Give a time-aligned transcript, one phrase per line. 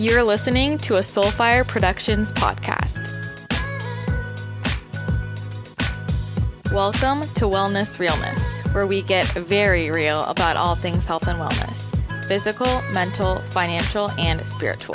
[0.00, 3.12] You're listening to a Soulfire Productions podcast.
[6.72, 11.92] Welcome to Wellness Realness, where we get very real about all things health and wellness
[12.28, 14.94] physical, mental, financial, and spiritual.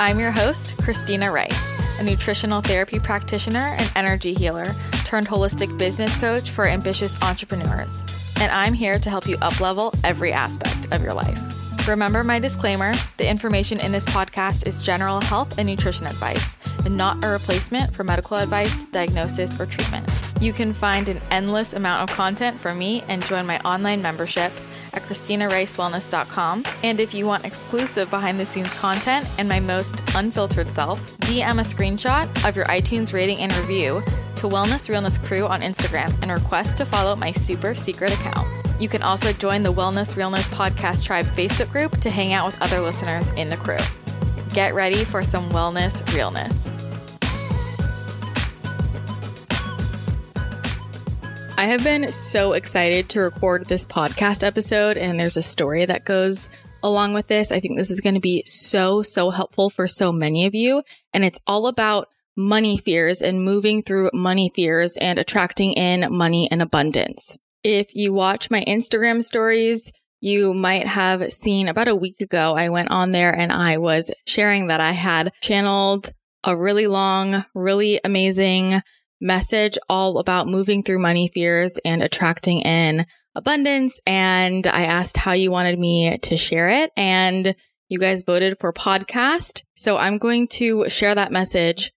[0.00, 4.74] I'm your host, Christina Rice, a nutritional therapy practitioner and energy healer
[5.04, 8.04] turned holistic business coach for ambitious entrepreneurs.
[8.40, 11.55] And I'm here to help you uplevel every aspect of your life.
[11.86, 16.96] Remember my disclaimer the information in this podcast is general health and nutrition advice and
[16.96, 20.08] not a replacement for medical advice, diagnosis, or treatment.
[20.40, 24.52] You can find an endless amount of content from me and join my online membership
[24.94, 26.64] at ChristinaRiceWellness.com.
[26.82, 31.60] And if you want exclusive behind the scenes content and my most unfiltered self, DM
[31.60, 34.02] a screenshot of your iTunes rating and review
[34.36, 38.55] to Wellness Realness Crew on Instagram and request to follow my super secret account.
[38.78, 42.60] You can also join the Wellness Realness Podcast Tribe Facebook group to hang out with
[42.60, 43.78] other listeners in the crew.
[44.50, 46.72] Get ready for some wellness realness.
[51.58, 56.04] I have been so excited to record this podcast episode, and there's a story that
[56.04, 56.50] goes
[56.82, 57.50] along with this.
[57.50, 60.82] I think this is going to be so, so helpful for so many of you.
[61.14, 66.46] And it's all about money fears and moving through money fears and attracting in money
[66.50, 67.38] and abundance.
[67.68, 72.68] If you watch my Instagram stories, you might have seen about a week ago, I
[72.68, 76.12] went on there and I was sharing that I had channeled
[76.44, 78.82] a really long, really amazing
[79.20, 83.98] message all about moving through money fears and attracting in abundance.
[84.06, 86.92] And I asked how you wanted me to share it.
[86.96, 87.56] And
[87.88, 89.64] you guys voted for podcast.
[89.74, 91.90] So I'm going to share that message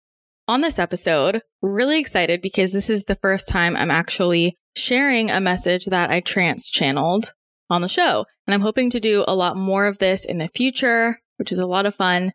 [0.47, 1.43] on this episode.
[1.61, 6.19] Really excited because this is the first time I'm actually sharing a message that I
[6.19, 7.33] trance channeled
[7.69, 8.25] on the show.
[8.47, 11.59] And I'm hoping to do a lot more of this in the future, which is
[11.59, 12.31] a lot of fun.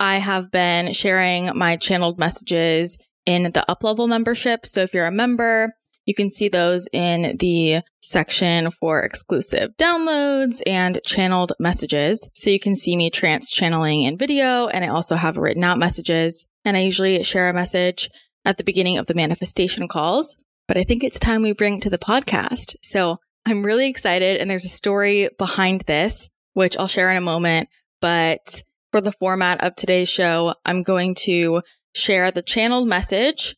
[0.00, 4.66] I have been sharing my channeled messages in the uplevel membership.
[4.66, 5.72] So if you're a member,
[6.04, 12.28] you can see those in the section for exclusive downloads and channeled messages.
[12.34, 15.78] So you can see me trance channeling in video and I also have written out
[15.78, 18.08] messages and I usually share a message
[18.44, 21.82] at the beginning of the manifestation calls but I think it's time we bring it
[21.82, 22.76] to the podcast.
[22.82, 24.40] So I'm really excited.
[24.40, 27.68] And there's a story behind this, which I'll share in a moment.
[28.00, 31.62] But for the format of today's show, I'm going to
[31.94, 33.54] share the channeled message.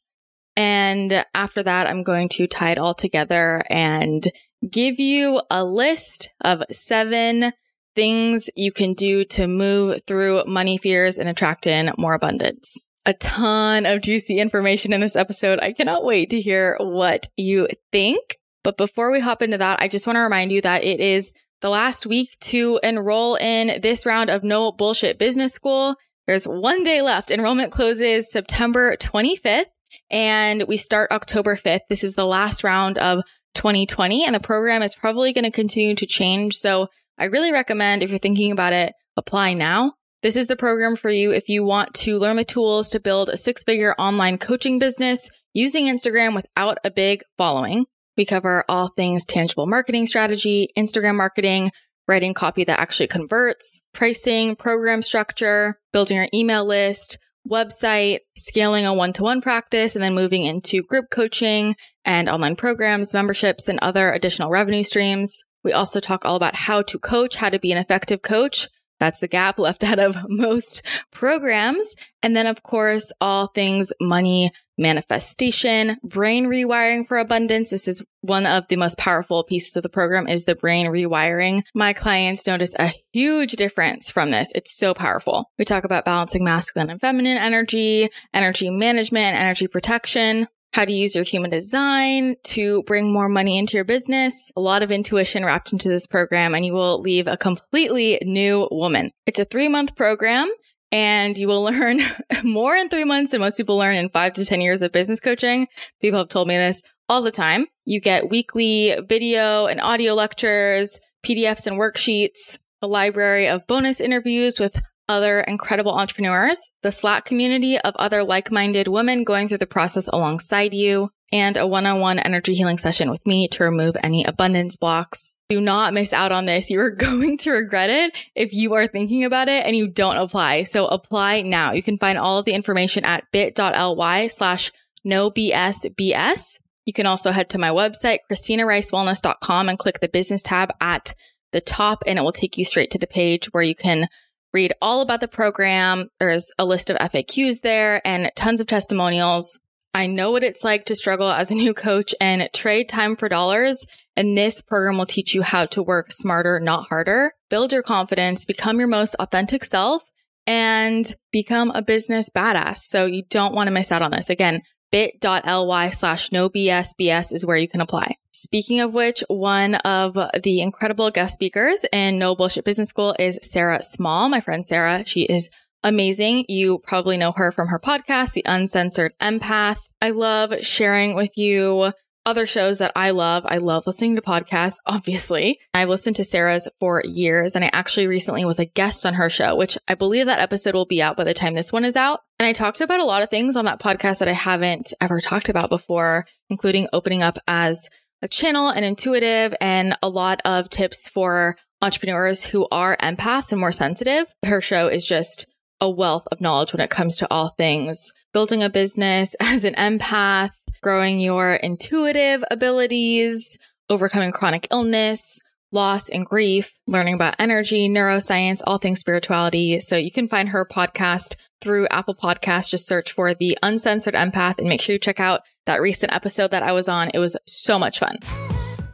[0.56, 4.24] And after that, I'm going to tie it all together and
[4.68, 7.52] give you a list of seven
[7.94, 13.14] things you can do to move through money fears and attract in more abundance a
[13.14, 15.58] ton of juicy information in this episode.
[15.60, 18.36] I cannot wait to hear what you think.
[18.62, 21.32] But before we hop into that, I just want to remind you that it is
[21.62, 25.96] the last week to enroll in this round of No Bullshit Business School.
[26.26, 27.30] There's one day left.
[27.30, 29.64] Enrollment closes September 25th
[30.10, 31.80] and we start October 5th.
[31.88, 33.24] This is the last round of
[33.54, 36.56] 2020 and the program is probably going to continue to change.
[36.56, 40.96] So I really recommend if you're thinking about it, apply now this is the program
[40.96, 44.38] for you if you want to learn the tools to build a six figure online
[44.38, 47.86] coaching business using Instagram without a big following.
[48.16, 51.70] We cover all things tangible marketing strategy, Instagram marketing,
[52.08, 57.18] writing copy that actually converts, pricing, program structure, building your email list,
[57.48, 62.56] website, scaling a one to one practice, and then moving into group coaching and online
[62.56, 65.44] programs, memberships, and other additional revenue streams.
[65.62, 68.68] We also talk all about how to coach, how to be an effective coach,
[69.00, 71.94] that's the gap left out of most programs.
[72.22, 77.70] And then, of course, all things money manifestation, brain rewiring for abundance.
[77.70, 81.62] This is one of the most powerful pieces of the program is the brain rewiring.
[81.74, 84.52] My clients notice a huge difference from this.
[84.54, 85.50] It's so powerful.
[85.58, 91.14] We talk about balancing masculine and feminine energy, energy management, energy protection how to use
[91.14, 94.52] your human design to bring more money into your business.
[94.56, 98.68] A lot of intuition wrapped into this program and you will leave a completely new
[98.70, 99.10] woman.
[99.26, 100.50] It's a three month program
[100.92, 102.00] and you will learn
[102.44, 105.20] more in three months than most people learn in five to 10 years of business
[105.20, 105.66] coaching.
[106.00, 107.66] People have told me this all the time.
[107.84, 114.60] You get weekly video and audio lectures, PDFs and worksheets, a library of bonus interviews
[114.60, 120.08] with other incredible entrepreneurs, the Slack community of other like-minded women going through the process
[120.08, 125.34] alongside you, and a one-on-one energy healing session with me to remove any abundance blocks.
[125.48, 126.70] Do not miss out on this.
[126.78, 130.16] You are going to regret it if you are thinking about it and you don't
[130.16, 130.62] apply.
[130.64, 131.72] So apply now.
[131.72, 134.70] You can find all of the information at bit.ly slash
[135.04, 136.60] no BS.
[136.84, 141.14] You can also head to my website, ChristinaRiceWellness.com and click the business tab at
[141.52, 144.08] the top and it will take you straight to the page where you can
[144.52, 146.08] read all about the program.
[146.18, 149.60] There's a list of FAQs there and tons of testimonials.
[149.94, 153.28] I know what it's like to struggle as a new coach and trade time for
[153.28, 153.84] dollars.
[154.16, 158.44] And this program will teach you how to work smarter, not harder, build your confidence,
[158.44, 160.02] become your most authentic self,
[160.46, 162.78] and become a business badass.
[162.78, 164.30] So you don't want to miss out on this.
[164.30, 168.16] Again, bit.ly slash no BS is where you can apply.
[168.32, 173.38] Speaking of which, one of the incredible guest speakers in No Bullshit Business School is
[173.42, 174.28] Sarah Small.
[174.28, 175.50] My friend Sarah, she is
[175.82, 176.44] amazing.
[176.48, 179.80] You probably know her from her podcast, The Uncensored Empath.
[180.00, 181.92] I love sharing with you
[182.28, 183.44] other shows that I love.
[183.46, 185.58] I love listening to podcasts, obviously.
[185.72, 189.30] I've listened to Sarah's for years and I actually recently was a guest on her
[189.30, 191.96] show, which I believe that episode will be out by the time this one is
[191.96, 192.20] out.
[192.38, 195.20] And I talked about a lot of things on that podcast that I haven't ever
[195.20, 197.88] talked about before, including opening up as
[198.20, 203.60] a channel and intuitive and a lot of tips for entrepreneurs who are empaths and
[203.60, 204.26] more sensitive.
[204.44, 205.46] Her show is just
[205.80, 209.74] a wealth of knowledge when it comes to all things building a business as an
[209.74, 213.58] empath, growing your intuitive abilities,
[213.90, 215.40] overcoming chronic illness,
[215.72, 219.80] loss and grief, learning about energy, neuroscience, all things spirituality.
[219.80, 222.70] So you can find her podcast through Apple Podcasts.
[222.70, 226.50] Just search for the uncensored empath and make sure you check out that recent episode
[226.52, 227.10] that I was on.
[227.12, 228.18] It was so much fun.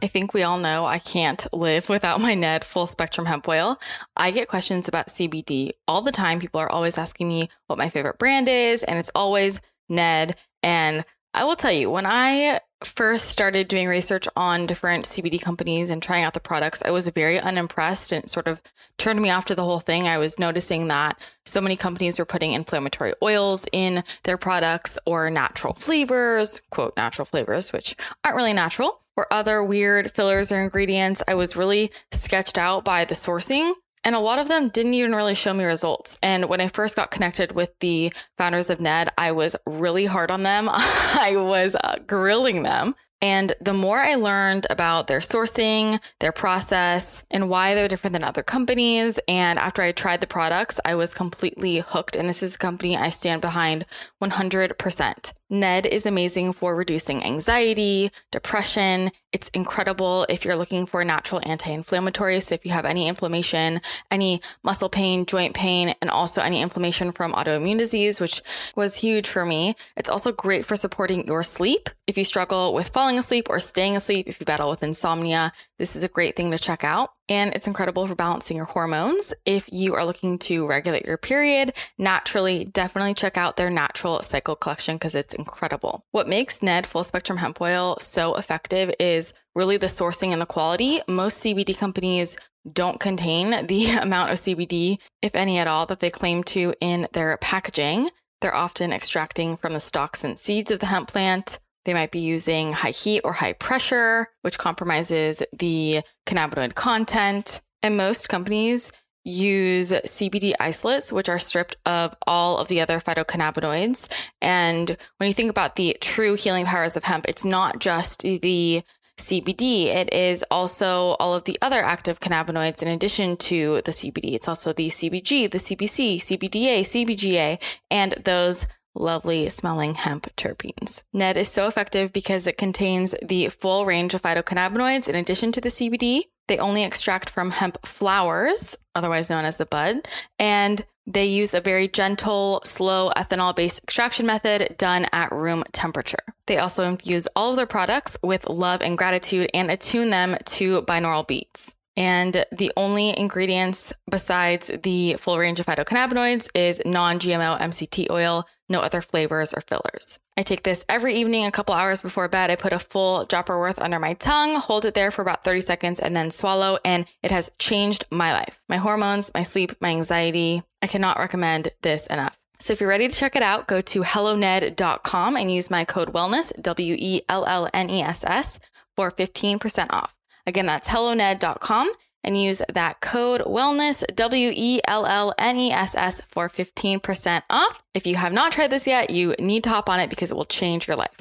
[0.01, 3.79] I think we all know I can't live without my Ned full spectrum hemp oil.
[4.15, 6.39] I get questions about CBD all the time.
[6.39, 10.35] People are always asking me what my favorite brand is, and it's always Ned.
[10.61, 11.05] And
[11.35, 16.01] I will tell you, when I first started doing research on different CBD companies and
[16.01, 18.61] trying out the products, I was very unimpressed and it sort of
[18.97, 20.07] turned me off to the whole thing.
[20.07, 25.29] I was noticing that so many companies were putting inflammatory oils in their products or
[25.29, 31.21] natural flavors, quote, natural flavors, which aren't really natural, or other weird fillers or ingredients.
[31.27, 33.73] I was really sketched out by the sourcing
[34.05, 36.17] and a lot of them didn't even really show me results.
[36.21, 40.31] And when I first got connected with the founders of Ned, I was really hard
[40.31, 40.69] on them.
[40.71, 42.93] I was uh, grilling them.
[43.21, 48.23] And the more I learned about their sourcing, their process, and why they're different than
[48.23, 52.15] other companies, and after I tried the products, I was completely hooked.
[52.15, 53.85] And this is a company I stand behind
[54.21, 55.33] 100%.
[55.49, 59.11] Ned is amazing for reducing anxiety, depression.
[59.31, 62.39] It's incredible if you're looking for natural anti inflammatory.
[62.39, 67.11] So, if you have any inflammation, any muscle pain, joint pain, and also any inflammation
[67.11, 68.41] from autoimmune disease, which
[68.75, 71.89] was huge for me, it's also great for supporting your sleep.
[72.07, 75.95] If you struggle with falling asleep or staying asleep, if you battle with insomnia, this
[75.95, 77.11] is a great thing to check out.
[77.27, 79.33] And it's incredible for balancing your hormones.
[79.45, 84.55] If you are looking to regulate your period naturally, definitely check out their natural cycle
[84.55, 86.05] collection because it's incredible.
[86.11, 90.45] What makes Ned full spectrum hemp oil so effective is really the sourcing and the
[90.45, 91.01] quality.
[91.07, 92.37] Most CBD companies
[92.71, 97.07] don't contain the amount of CBD, if any at all, that they claim to in
[97.13, 98.09] their packaging.
[98.41, 101.59] They're often extracting from the stalks and seeds of the hemp plant.
[101.85, 107.61] They might be using high heat or high pressure, which compromises the cannabinoid content.
[107.81, 108.91] And most companies
[109.23, 114.07] use CBD isolates, which are stripped of all of the other phytocannabinoids.
[114.41, 118.83] And when you think about the true healing powers of hemp, it's not just the
[119.17, 119.85] CBD.
[119.85, 124.33] It is also all of the other active cannabinoids in addition to the CBD.
[124.33, 131.03] It's also the CBG, the CBC, CBDA, CBGA, and those lovely smelling hemp terpenes.
[131.13, 135.61] Ned is so effective because it contains the full range of phytocannabinoids in addition to
[135.61, 136.23] the CBD.
[136.47, 141.61] They only extract from hemp flowers, otherwise known as the bud, and they use a
[141.61, 146.17] very gentle, slow ethanol based extraction method done at room temperature.
[146.47, 150.81] They also infuse all of their products with love and gratitude and attune them to
[150.83, 151.75] binaural beats.
[151.97, 158.45] And the only ingredients besides the full range of phytocannabinoids is non GMO MCT oil,
[158.69, 160.19] no other flavors or fillers.
[160.37, 162.49] I take this every evening, a couple hours before bed.
[162.49, 165.61] I put a full dropper worth under my tongue, hold it there for about 30
[165.61, 166.79] seconds, and then swallow.
[166.83, 170.63] And it has changed my life, my hormones, my sleep, my anxiety.
[170.81, 172.37] I cannot recommend this enough.
[172.59, 176.13] So if you're ready to check it out, go to helloned.com and use my code
[176.13, 178.59] wellness, W E L L N E S S,
[178.95, 180.15] for 15% off.
[180.47, 181.91] Again, that's helloned.com
[182.25, 187.43] and use that code wellness, W E L L N E S S, for 15%
[187.49, 187.83] off.
[187.93, 190.35] If you have not tried this yet, you need to hop on it because it
[190.35, 191.15] will change your life.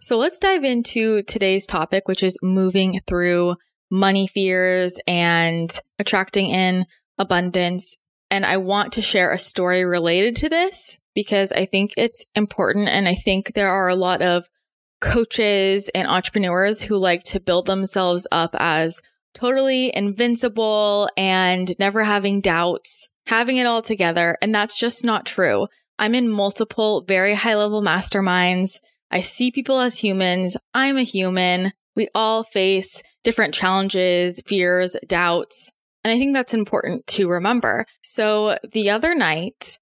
[0.00, 3.56] So let's dive into today's topic, which is moving through
[3.90, 6.86] money fears and attracting in
[7.18, 7.96] abundance.
[8.30, 12.88] And I want to share a story related to this because I think it's important.
[12.88, 14.48] And I think there are a lot of
[15.00, 19.00] coaches and entrepreneurs who like to build themselves up as
[19.36, 23.08] totally invincible and never having doubts.
[23.26, 24.36] having it all together.
[24.40, 25.68] And that's just not true.
[25.98, 28.80] I'm in multiple very high level masterminds.
[29.10, 30.56] I see people as humans.
[30.74, 31.72] I'm a human.
[31.94, 35.72] We all face different challenges, fears, doubts.
[36.04, 37.86] And I think that's important to remember.
[38.02, 39.78] So the other night,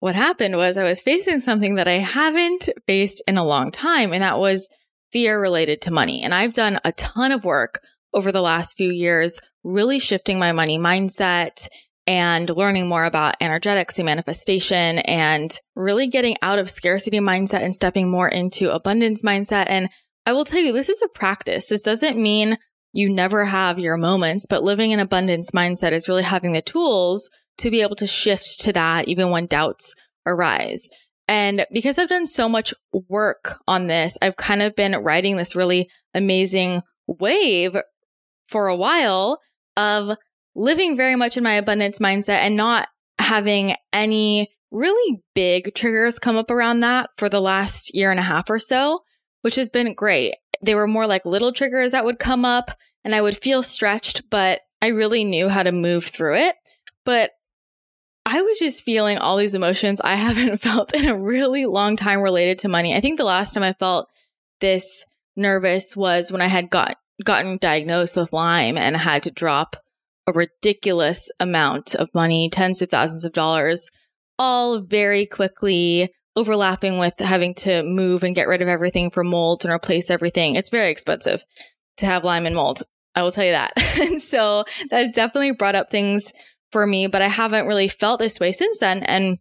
[0.00, 4.12] what happened was I was facing something that I haven't faced in a long time,
[4.12, 4.68] and that was
[5.12, 6.22] fear related to money.
[6.22, 7.80] And I've done a ton of work
[8.14, 11.68] over the last few years, really shifting my money mindset
[12.06, 17.74] and learning more about energetics and manifestation and really getting out of scarcity mindset and
[17.74, 19.66] stepping more into abundance mindset.
[19.68, 19.90] And
[20.24, 21.68] I will tell you, this is a practice.
[21.68, 22.56] This doesn't mean
[22.92, 27.30] you never have your moments, but living in abundance mindset is really having the tools
[27.58, 29.94] to be able to shift to that even when doubts
[30.26, 30.88] arise.
[31.26, 32.72] And because I've done so much
[33.08, 37.76] work on this, I've kind of been riding this really amazing wave
[38.48, 39.40] for a while
[39.76, 40.16] of
[40.54, 42.88] living very much in my abundance mindset and not
[43.18, 48.24] having any really big triggers come up around that for the last year and a
[48.24, 49.00] half or so,
[49.42, 50.34] which has been great.
[50.60, 52.70] They were more like little triggers that would come up
[53.04, 56.56] and I would feel stretched, but I really knew how to move through it.
[57.04, 57.30] But
[58.26, 62.20] I was just feeling all these emotions I haven't felt in a really long time
[62.20, 62.94] related to money.
[62.94, 64.08] I think the last time I felt
[64.60, 69.76] this nervous was when I had got gotten diagnosed with Lyme and had to drop
[70.26, 73.90] a ridiculous amount of money, tens of thousands of dollars,
[74.38, 79.64] all very quickly, overlapping with having to move and get rid of everything for molds
[79.64, 80.54] and replace everything.
[80.54, 81.42] It's very expensive
[81.96, 82.82] to have Lyme and mold.
[83.14, 83.72] I will tell you that.
[84.00, 86.32] and so that definitely brought up things
[86.70, 89.02] for me, but I haven't really felt this way since then.
[89.02, 89.38] And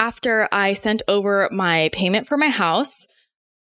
[0.00, 3.06] after I sent over my payment for my house,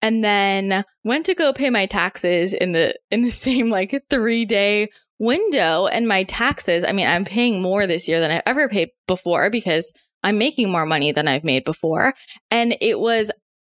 [0.03, 4.45] and then went to go pay my taxes in the in the same like 3
[4.45, 4.89] day
[5.19, 8.91] window and my taxes, I mean, I'm paying more this year than I've ever paid
[9.07, 12.15] before because I'm making more money than I've made before.
[12.51, 13.31] And it was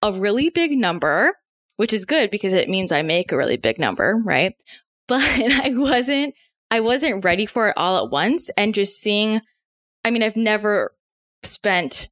[0.01, 1.35] a really big number,
[1.75, 4.53] which is good because it means I make a really big number, right?
[5.07, 6.35] But I wasn't,
[6.69, 9.39] I wasn't ready for it all at once and just seeing,
[10.03, 10.91] I mean, I've never
[11.43, 12.09] spent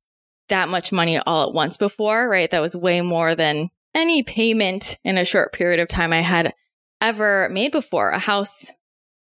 [0.48, 2.50] that much money all at once before, right?
[2.50, 6.54] That was way more than any payment in a short period of time I had
[7.02, 8.10] ever made before.
[8.10, 8.72] A house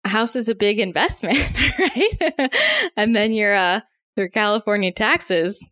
[0.05, 1.37] a house is a big investment,
[1.79, 2.51] right?
[2.95, 3.81] and then your uh
[4.15, 5.67] your California taxes.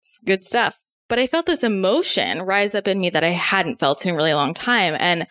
[0.00, 0.80] It's good stuff.
[1.08, 4.16] But I felt this emotion rise up in me that I hadn't felt in a
[4.16, 4.96] really long time.
[4.98, 5.26] And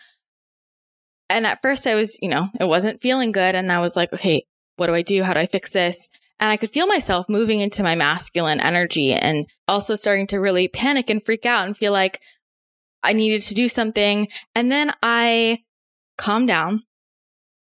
[1.28, 3.54] and at first I was, you know, it wasn't feeling good.
[3.54, 4.44] And I was like, okay,
[4.76, 5.22] what do I do?
[5.22, 6.08] How do I fix this?
[6.38, 10.68] And I could feel myself moving into my masculine energy and also starting to really
[10.68, 12.20] panic and freak out and feel like
[13.06, 14.28] I needed to do something.
[14.54, 15.62] And then I
[16.18, 16.82] calmed down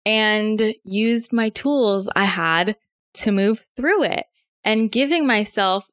[0.07, 2.77] and used my tools I had
[3.15, 4.27] to move through it
[4.65, 5.89] and giving myself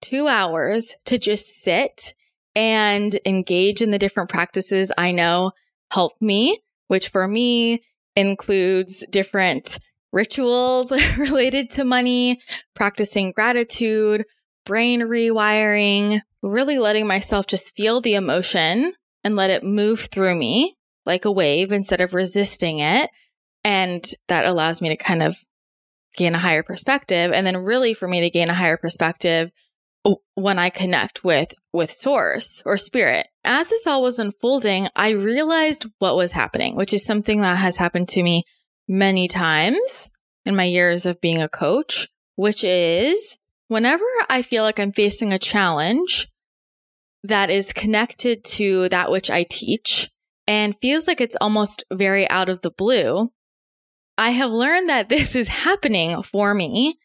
[0.00, 2.14] two hours to just sit
[2.54, 5.52] and engage in the different practices I know
[5.92, 7.82] help me, which for me
[8.16, 9.78] includes different
[10.12, 12.40] rituals related to money,
[12.74, 14.24] practicing gratitude,
[14.64, 18.92] brain rewiring, really letting myself just feel the emotion
[19.24, 23.10] and let it move through me like a wave instead of resisting it.
[23.64, 25.36] And that allows me to kind of
[26.16, 27.32] gain a higher perspective.
[27.32, 29.50] And then really for me to gain a higher perspective
[30.34, 33.28] when I connect with, with source or spirit.
[33.42, 37.78] As this all was unfolding, I realized what was happening, which is something that has
[37.78, 38.44] happened to me
[38.86, 40.10] many times
[40.44, 45.32] in my years of being a coach, which is whenever I feel like I'm facing
[45.32, 46.28] a challenge
[47.24, 50.10] that is connected to that which I teach
[50.46, 53.30] and feels like it's almost very out of the blue,
[54.16, 56.98] I have learned that this is happening for me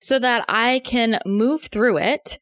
[0.00, 2.38] so that I can move through it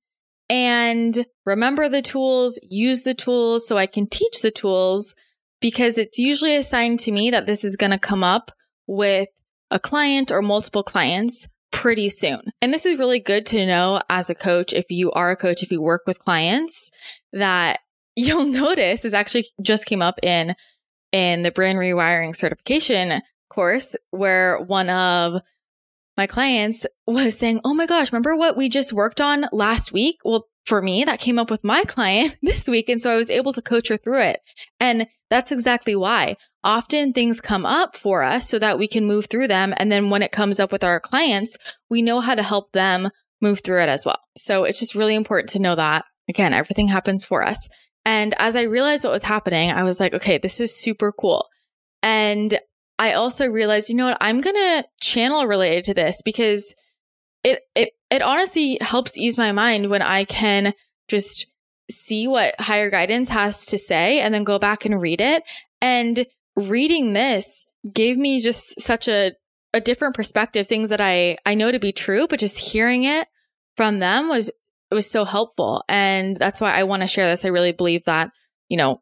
[0.48, 5.16] and remember the tools, use the tools so I can teach the tools
[5.60, 8.52] because it's usually assigned to me that this is going to come up
[8.86, 9.28] with
[9.70, 12.40] a client or multiple clients pretty soon.
[12.62, 14.72] And this is really good to know as a coach.
[14.72, 16.90] If you are a coach, if you work with clients
[17.32, 17.80] that
[18.16, 20.54] you'll notice is actually just came up in,
[21.12, 25.40] in the brain rewiring certification course where one of
[26.16, 30.16] my clients was saying, Oh my gosh, remember what we just worked on last week?
[30.24, 32.88] Well, for me, that came up with my client this week.
[32.88, 34.40] And so I was able to coach her through it.
[34.80, 39.26] And that's exactly why often things come up for us so that we can move
[39.26, 39.72] through them.
[39.76, 41.56] And then when it comes up with our clients,
[41.88, 44.18] we know how to help them move through it as well.
[44.36, 47.68] So it's just really important to know that again, everything happens for us.
[48.04, 51.48] And as I realized what was happening, I was like, okay, this is super cool.
[52.02, 52.58] And
[52.98, 54.18] I also realized, you know what?
[54.20, 56.74] I'm going to channel related to this because
[57.42, 60.72] it, it, it honestly helps ease my mind when I can
[61.08, 61.46] just
[61.90, 65.42] see what higher guidance has to say and then go back and read it.
[65.80, 69.32] And reading this gave me just such a,
[69.74, 73.28] a different perspective, things that I, I know to be true, but just hearing it
[73.76, 74.50] from them was,
[74.90, 75.82] it was so helpful.
[75.88, 77.44] And that's why I want to share this.
[77.44, 78.30] I really believe that,
[78.68, 79.00] you know,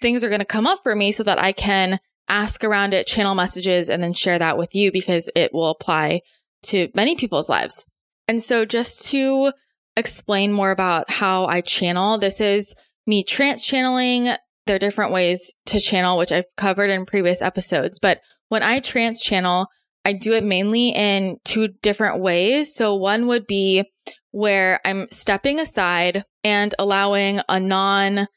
[0.00, 1.98] things are going to come up for me so that I can
[2.28, 6.20] ask around it, channel messages, and then share that with you because it will apply
[6.64, 7.86] to many people's lives.
[8.26, 9.52] And so just to
[9.96, 12.74] explain more about how I channel, this is
[13.06, 14.34] me trance channeling.
[14.66, 17.98] There are different ways to channel, which I've covered in previous episodes.
[17.98, 19.68] But when I trance channel,
[20.04, 22.74] I do it mainly in two different ways.
[22.74, 23.84] So one would be
[24.30, 28.28] where I'm stepping aside and allowing a non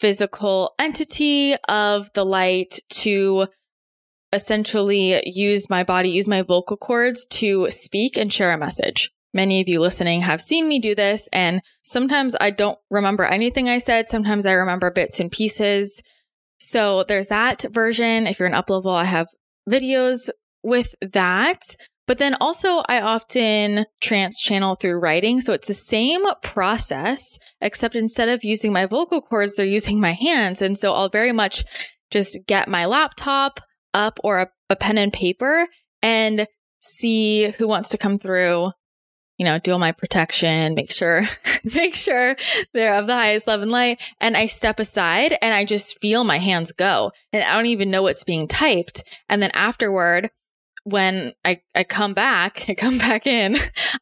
[0.00, 3.48] physical entity of the light to
[4.32, 9.10] essentially use my body, use my vocal cords to speak and share a message.
[9.34, 13.68] Many of you listening have seen me do this, and sometimes I don't remember anything
[13.68, 14.08] I said.
[14.08, 16.02] Sometimes I remember bits and pieces.
[16.58, 18.26] So there's that version.
[18.26, 19.28] If you're an up level, I have
[19.68, 20.30] videos
[20.62, 21.60] with that.
[22.08, 25.40] But then also, I often trance channel through writing.
[25.40, 30.12] So it's the same process, except instead of using my vocal cords, they're using my
[30.12, 30.62] hands.
[30.62, 31.64] And so I'll very much
[32.10, 33.60] just get my laptop
[33.92, 35.68] up or a, a pen and paper
[36.02, 36.46] and
[36.80, 38.72] see who wants to come through
[39.36, 41.22] you know, do all my protection, make sure,
[41.76, 42.34] make sure
[42.74, 44.02] they're of the highest love and light.
[44.20, 47.88] And I step aside and I just feel my hands go and I don't even
[47.90, 49.04] know what's being typed.
[49.28, 50.30] And then afterward,
[50.90, 53.56] when I, I come back, I come back in,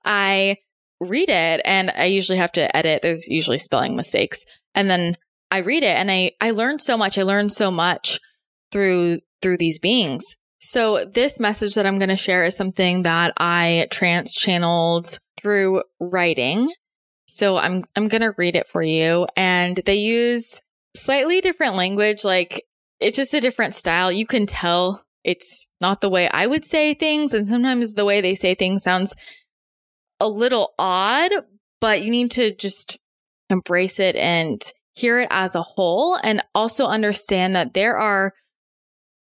[0.04, 0.56] I
[1.00, 3.02] read it and I usually have to edit.
[3.02, 4.44] There's usually spelling mistakes.
[4.74, 5.14] And then
[5.50, 7.18] I read it and I, I learned so much.
[7.18, 8.18] I learned so much
[8.72, 10.36] through, through these beings.
[10.58, 15.82] So this message that I'm going to share is something that I trance channeled through
[16.00, 16.72] writing.
[17.26, 19.26] So I'm, I'm going to read it for you.
[19.36, 20.62] And they use
[20.96, 22.24] slightly different language.
[22.24, 22.62] Like
[23.00, 24.10] it's just a different style.
[24.10, 27.34] You can tell it's not the way I would say things.
[27.34, 29.16] And sometimes the way they say things sounds
[30.20, 31.32] a little odd,
[31.80, 33.00] but you need to just
[33.50, 34.62] embrace it and
[34.94, 38.34] hear it as a whole and also understand that there are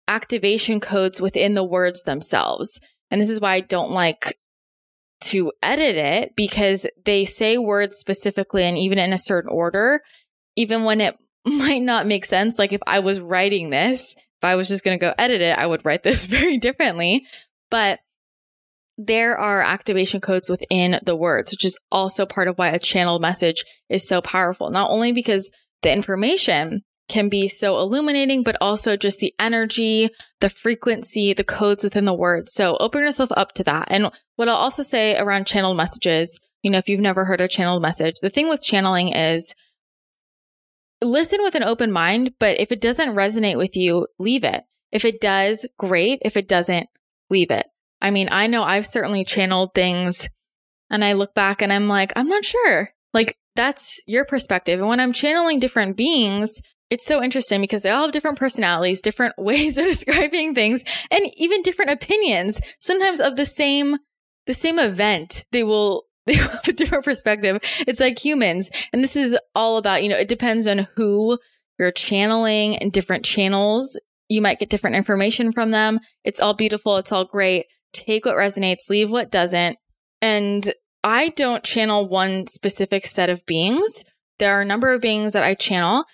[0.06, 2.80] activation codes within the words themselves.
[3.10, 4.36] And this is why I don't like
[5.22, 10.02] to edit it because they say words specifically and even in a certain order,
[10.54, 12.58] even when it might not make sense.
[12.58, 15.58] Like if I was writing this, if I was just going to go edit it,
[15.58, 17.26] I would write this very differently.
[17.70, 18.00] But
[18.96, 23.22] there are activation codes within the words, which is also part of why a channeled
[23.22, 24.70] message is so powerful.
[24.70, 25.50] Not only because
[25.82, 31.82] the information can be so illuminating, but also just the energy, the frequency, the codes
[31.82, 32.52] within the words.
[32.52, 33.88] So open yourself up to that.
[33.90, 37.48] And what I'll also say around channeled messages, you know, if you've never heard a
[37.48, 39.54] channeled message, the thing with channeling is
[41.02, 44.64] listen with an open mind, but if it doesn't resonate with you, leave it.
[44.92, 46.20] If it does, great.
[46.22, 46.88] If it doesn't,
[47.30, 47.66] leave it.
[48.00, 50.28] I mean, I know I've certainly channeled things
[50.90, 52.90] and I look back and I'm like, I'm not sure.
[53.12, 54.80] Like, that's your perspective.
[54.80, 59.00] And when I'm channeling different beings, it's so interesting because they all have different personalities,
[59.00, 63.98] different ways of describing things, and even different opinions, sometimes of the same,
[64.46, 65.44] the same event.
[65.50, 67.58] They will they have a different perspective.
[67.86, 68.70] It's like humans.
[68.92, 71.38] And this is all about, you know, it depends on who
[71.78, 74.00] you're channeling and different channels.
[74.28, 76.00] You might get different information from them.
[76.24, 76.96] It's all beautiful.
[76.96, 77.66] It's all great.
[77.92, 79.76] Take what resonates, leave what doesn't.
[80.22, 80.68] And
[81.02, 84.04] I don't channel one specific set of beings.
[84.38, 86.04] There are a number of beings that I channel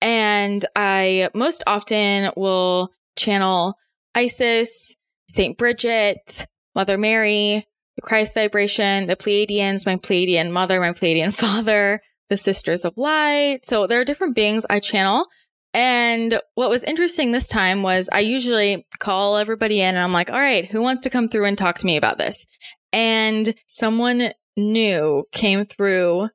[0.00, 3.74] and I most often will channel
[4.14, 4.96] Isis,
[5.28, 7.66] Saint Bridget, Mother Mary,
[8.00, 13.60] the Christ vibration, the Pleiadians, my Pleiadian mother, my Pleiadian father, the Sisters of Light.
[13.64, 15.26] So there are different beings I channel.
[15.72, 20.30] And what was interesting this time was I usually call everybody in and I'm like,
[20.30, 22.46] all right, who wants to come through and talk to me about this?
[22.92, 26.30] And someone new came through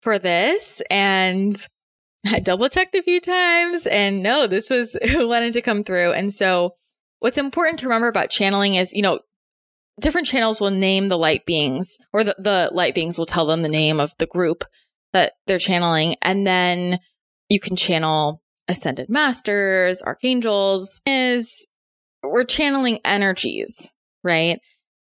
[0.00, 1.52] for this and
[2.26, 6.12] I double checked a few times and no, this was who wanted to come through.
[6.12, 6.74] And so
[7.20, 9.20] what's important to remember about channeling is, you know,
[10.00, 13.62] different channels will name the light beings or the, the light beings will tell them
[13.62, 14.64] the name of the group
[15.12, 16.16] that they're channeling.
[16.22, 16.98] And then
[17.48, 21.66] you can channel ascended masters, archangels is
[22.22, 24.60] we're channeling energies, right?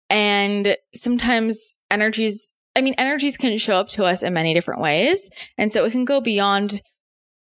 [0.08, 5.28] And sometimes energies, I mean, energies can show up to us in many different ways.
[5.58, 6.80] And so it can go beyond,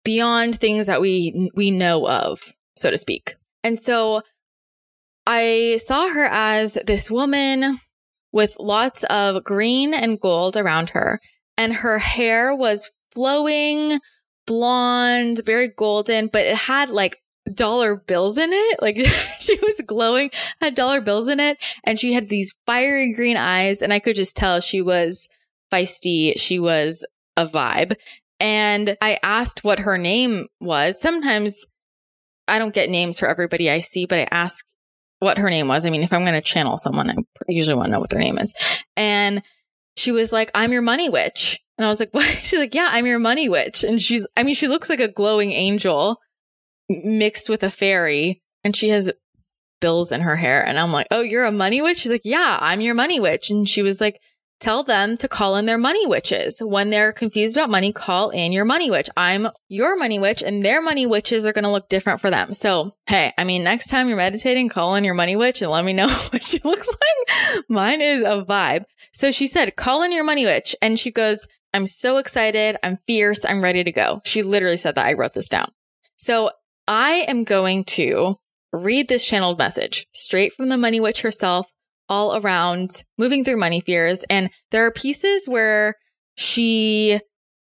[0.04, 2.40] beyond things that we, we know of,
[2.76, 3.36] so to speak.
[3.64, 4.22] And so
[5.26, 7.80] I saw her as this woman
[8.32, 11.22] with lots of green and gold around her.
[11.58, 14.00] And her hair was flowing,
[14.48, 17.18] blonde, very golden, but it had like
[17.54, 18.82] dollar bills in it.
[18.82, 18.98] Like
[19.40, 21.64] she was glowing, had dollar bills in it.
[21.84, 23.82] And she had these fiery green eyes.
[23.82, 25.30] And I could just tell she was
[25.72, 26.34] feisty.
[26.38, 27.06] She was
[27.38, 27.96] a vibe.
[28.40, 31.00] And I asked what her name was.
[31.00, 31.68] Sometimes
[32.48, 34.66] I don't get names for everybody I see, but I ask
[35.24, 35.86] what her name was.
[35.86, 37.16] I mean, if I'm going to channel someone, I
[37.48, 38.54] usually want to know what their name is.
[38.96, 39.42] And
[39.98, 41.60] she was like, I'm your money witch.
[41.78, 42.26] And I was like, what?
[42.26, 43.84] She's like, yeah, I'm your money witch.
[43.84, 46.20] And she's, I mean, she looks like a glowing angel
[46.90, 49.12] mixed with a fairy and she has
[49.82, 50.66] bills in her hair.
[50.66, 51.98] And I'm like, oh, you're a money witch?
[51.98, 53.50] She's like, yeah, I'm your money witch.
[53.50, 54.20] And she was like,
[54.64, 56.62] tell them to call in their money witches.
[56.64, 59.10] When they're confused about money, call in your money witch.
[59.18, 62.54] I'm your money witch and their money witches are going to look different for them.
[62.54, 65.84] So, hey, I mean, next time you're meditating, call in your money witch and let
[65.84, 67.66] me know what she looks like.
[67.68, 68.86] Mine is a vibe.
[69.12, 70.76] So she said, call in your money witch.
[70.82, 72.78] And she goes, I'm so excited.
[72.84, 73.44] I'm fierce.
[73.44, 74.22] I'm ready to go.
[74.26, 75.08] She literally said that.
[75.08, 75.72] I wrote this down.
[76.16, 76.52] So
[76.88, 78.40] I am going to
[78.72, 81.72] read this channeled message straight from the money witch herself
[82.10, 84.24] all around moving through money fears.
[84.30, 85.96] And there are pieces where
[86.36, 87.20] she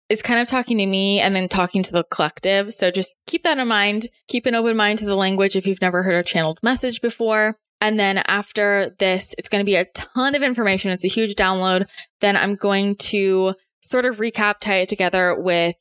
[0.08, 2.72] is kind of talking to me and then talking to the collective.
[2.72, 4.08] So just keep that in mind.
[4.28, 7.56] Keep an open mind to the language if you've never heard a channeled message before.
[7.80, 10.90] And then after this, it's going to be a ton of information.
[10.90, 11.88] It's a huge download.
[12.20, 15.76] Then I'm going to sort of recap, tie it together with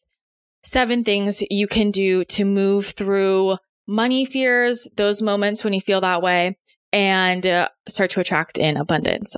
[0.63, 6.01] seven things you can do to move through money fears, those moments when you feel
[6.01, 6.57] that way,
[6.91, 9.35] and uh, start to attract in abundance.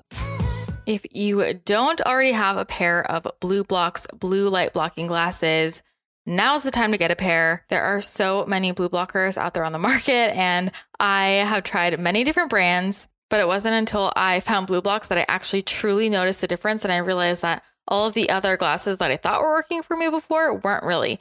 [0.86, 5.84] If you don't already have a pair of BLUblox blue light blocking glasses,
[6.26, 7.64] now's the time to get a pair.
[7.70, 12.00] There are so many blue blockers out there on the market, and I have tried
[12.00, 16.42] many different brands, but it wasn't until I found BLUblox that I actually truly noticed
[16.42, 19.52] the difference and I realized that all of the other glasses that I thought were
[19.52, 21.20] working for me before weren't really.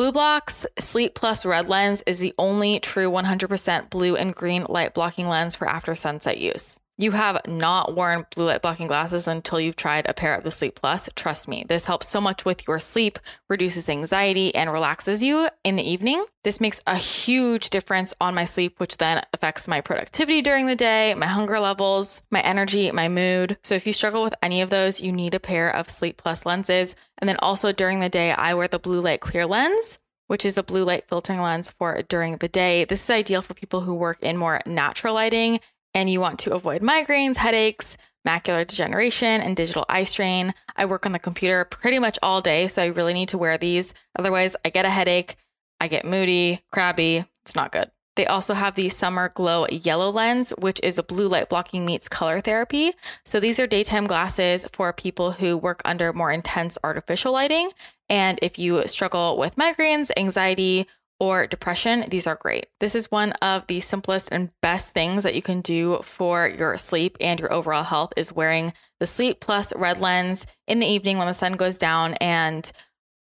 [0.00, 5.28] BLUblox Sleep Plus Red Lens is the only true 100% blue and green light blocking
[5.28, 6.78] lens for after sunset use.
[7.00, 10.50] You have not worn blue light blocking glasses until you've tried a pair of the
[10.50, 11.08] Sleep Plus.
[11.16, 15.76] Trust me, this helps so much with your sleep, reduces anxiety, and relaxes you in
[15.76, 16.22] the evening.
[16.44, 20.76] This makes a huge difference on my sleep, which then affects my productivity during the
[20.76, 23.56] day, my hunger levels, my energy, my mood.
[23.62, 26.44] So if you struggle with any of those, you need a pair of Sleep Plus
[26.44, 26.94] lenses.
[27.16, 30.56] And then also during the day, I wear the blue light clear lens which is
[30.56, 32.84] a blue light filtering lens for during the day.
[32.84, 35.58] This is ideal for people who work in more natural lighting
[35.94, 40.54] and you want to avoid migraines, headaches, macular degeneration, and digital eye strain.
[40.76, 43.56] I work on the computer pretty much all day, so I really need to wear
[43.58, 43.94] these.
[44.18, 45.36] Otherwise, I get a headache,
[45.80, 47.24] I get moody, crabby.
[47.42, 47.90] It's not good.
[48.16, 52.08] They also have the Summer Glow Yellow Lens, which is a blue light blocking meets
[52.08, 52.92] color therapy.
[53.24, 57.70] So these are daytime glasses for people who work under more intense artificial lighting.
[58.10, 60.86] And if you struggle with migraines, anxiety,
[61.20, 62.66] or depression, these are great.
[62.80, 66.76] This is one of the simplest and best things that you can do for your
[66.78, 71.18] sleep and your overall health is wearing the Sleep Plus red lens in the evening
[71.18, 72.72] when the sun goes down and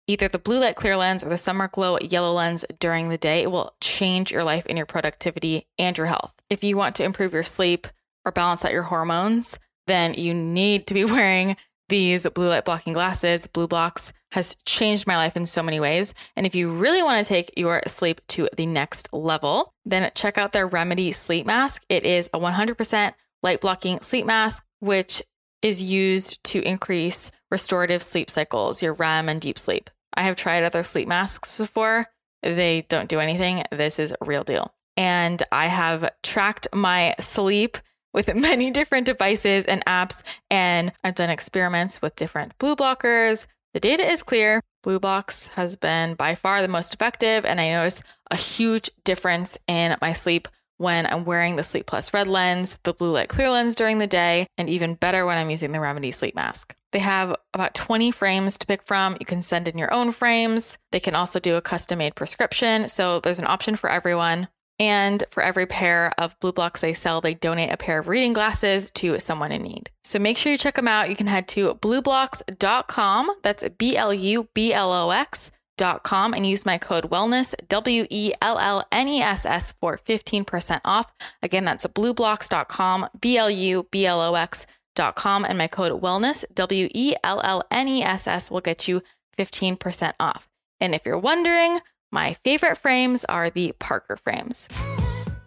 [0.08, 3.44] either the blue light clear lens or the summer glow yellow lens during the day.
[3.44, 6.34] It will change your life and your productivity and your health.
[6.50, 7.86] If you want to improve your sleep
[8.26, 11.58] or balance out your hormones, then you need to be wearing
[11.90, 16.14] these blue light blocking glasses, BLUblox, has changed my life in so many ways.
[16.36, 20.38] And if you really want to take your sleep to the next level, then check
[20.38, 21.84] out their Remedy sleep mask.
[21.90, 25.22] It is a 100% light blocking sleep mask, which
[25.62, 29.90] is used to increase restorative sleep cycles, your REM and deep sleep.
[30.14, 32.08] I have tried other sleep masks before.
[32.42, 33.64] They don't do anything.
[33.72, 34.74] This is a real deal.
[34.96, 37.78] And I have tracked my sleep
[38.14, 40.24] with many different devices and apps.
[40.50, 43.46] And I've done experiments with different blue blockers.
[43.74, 44.62] The data is clear.
[44.84, 49.98] BLUblox has been by far the most effective, and I notice a huge difference in
[50.02, 53.76] my sleep when I'm wearing the Sleep Plus red lens, the blue light clear lens
[53.76, 56.74] during the day, and even better when I'm using the Remedy sleep mask.
[56.92, 59.18] They have about 20 frames to pick from.
[59.20, 60.78] You can send in your own frames.
[60.92, 62.88] They can also do a custom made prescription.
[62.88, 64.48] So there's an option for everyone.
[64.80, 68.90] And for every pair of BLUblox they sell, they donate a pair of reading glasses
[68.92, 69.90] to someone in need.
[70.04, 71.10] So make sure you check them out.
[71.10, 73.32] You can head to blublox.com.
[73.44, 78.32] That's B L U B L O X.com and use my code wellness, W E
[78.42, 81.14] L L N E S S, for 15% off.
[81.44, 86.88] Again, that's blublox.com, B L U B L O X.com, and my code wellness, W
[86.94, 89.04] E L L N E S S, will get you
[89.38, 90.48] 15% off.
[90.80, 91.80] And if you're wondering,
[92.12, 94.68] my favorite frames are the Parker frames.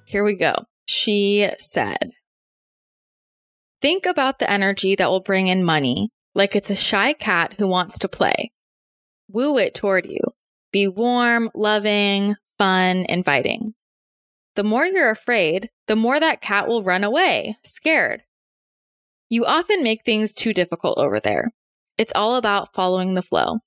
[0.05, 0.55] Here we go.
[0.87, 2.13] She said,
[3.81, 7.67] Think about the energy that will bring in money, like it's a shy cat who
[7.67, 8.53] wants to play.
[9.29, 10.21] Woo it toward you.
[10.73, 13.69] Be warm, loving, fun, inviting.
[14.55, 18.23] The more you're afraid, the more that cat will run away, scared.
[19.31, 21.53] You often make things too difficult over there.
[21.97, 23.61] It's all about following the flow.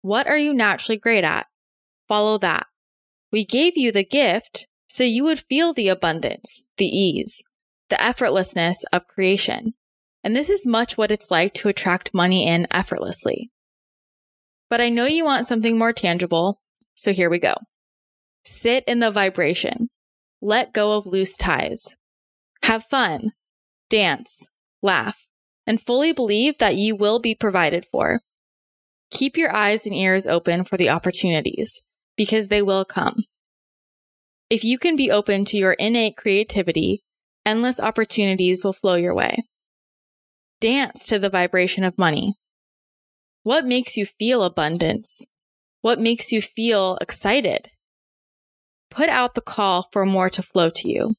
[0.00, 1.46] What are you naturally great at?
[2.08, 2.66] Follow that.
[3.30, 7.44] We gave you the gift so you would feel the abundance, the ease,
[7.90, 9.74] the effortlessness of creation.
[10.24, 13.50] And this is much what it's like to attract money in effortlessly.
[14.70, 16.60] But I know you want something more tangible,
[16.94, 17.54] so here we go.
[18.44, 19.88] Sit in the vibration.
[20.40, 21.96] Let go of loose ties.
[22.64, 23.32] Have fun.
[23.90, 24.50] Dance.
[24.82, 25.26] Laugh.
[25.66, 28.20] And fully believe that you will be provided for.
[29.10, 31.82] Keep your eyes and ears open for the opportunities
[32.18, 33.24] because they will come.
[34.50, 37.04] If you can be open to your innate creativity,
[37.46, 39.44] endless opportunities will flow your way.
[40.60, 42.34] Dance to the vibration of money.
[43.44, 45.26] What makes you feel abundance?
[45.80, 47.70] What makes you feel excited?
[48.90, 51.14] Put out the call for more to flow to you.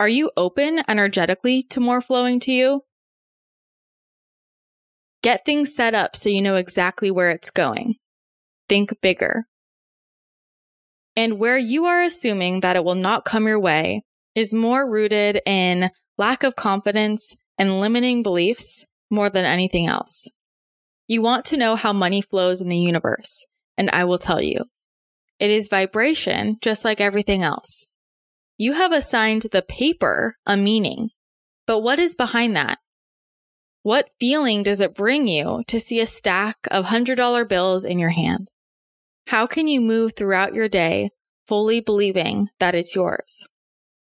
[0.00, 2.82] Are you open energetically to more flowing to you?
[5.22, 7.96] Get things set up so you know exactly where it's going.
[8.72, 9.44] Think bigger.
[11.14, 14.02] And where you are assuming that it will not come your way
[14.34, 20.32] is more rooted in lack of confidence and limiting beliefs more than anything else.
[21.06, 24.64] You want to know how money flows in the universe, and I will tell you.
[25.38, 27.88] It is vibration, just like everything else.
[28.56, 31.10] You have assigned the paper a meaning,
[31.66, 32.78] but what is behind that?
[33.82, 38.10] What feeling does it bring you to see a stack of $100 bills in your
[38.10, 38.48] hand?
[39.26, 41.10] How can you move throughout your day
[41.46, 43.46] fully believing that it's yours?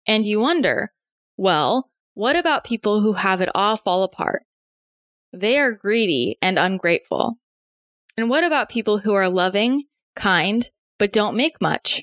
[0.07, 0.93] And you wonder,
[1.37, 4.45] well, what about people who have it all fall apart?
[5.33, 7.39] They are greedy and ungrateful.
[8.17, 9.85] And what about people who are loving,
[10.15, 12.03] kind, but don't make much?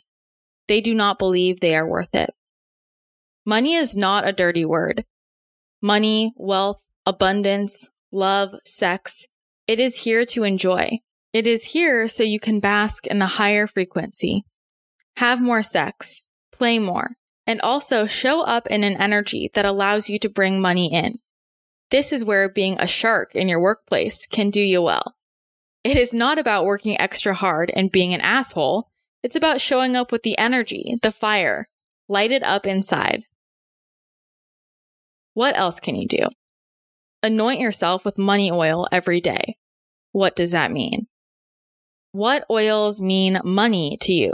[0.68, 2.32] They do not believe they are worth it.
[3.46, 5.06] Money is not a dirty word.
[5.82, 9.28] Money, wealth, abundance, love, sex,
[9.68, 11.00] it is here to enjoy.
[11.34, 14.44] It is here so you can bask in the higher frequency.
[15.18, 17.12] Have more sex, play more,
[17.46, 21.20] and also show up in an energy that allows you to bring money in.
[21.92, 25.16] This is where being a shark in your workplace can do you well.
[25.84, 28.90] It is not about working extra hard and being an asshole.
[29.24, 31.68] It's about showing up with the energy, the fire,
[32.12, 33.26] Light it up inside.
[35.36, 36.26] What else can you do?
[37.22, 39.58] Anoint yourself with money oil every day.
[40.12, 41.06] What does that mean?
[42.12, 44.34] What oils mean money to you?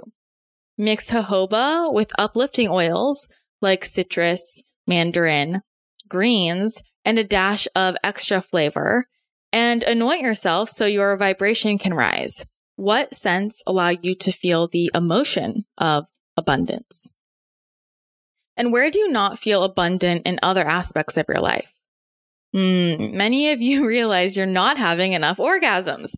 [0.77, 3.27] Mix jojoba with uplifting oils
[3.61, 5.61] like citrus, mandarin,
[6.07, 9.07] greens, and a dash of extra flavor,
[9.51, 12.45] and anoint yourself so your vibration can rise.
[12.75, 17.09] What scents allow you to feel the emotion of abundance?
[18.57, 21.73] And where do you not feel abundant in other aspects of your life?
[22.55, 26.15] Mm, many of you realize you're not having enough orgasms.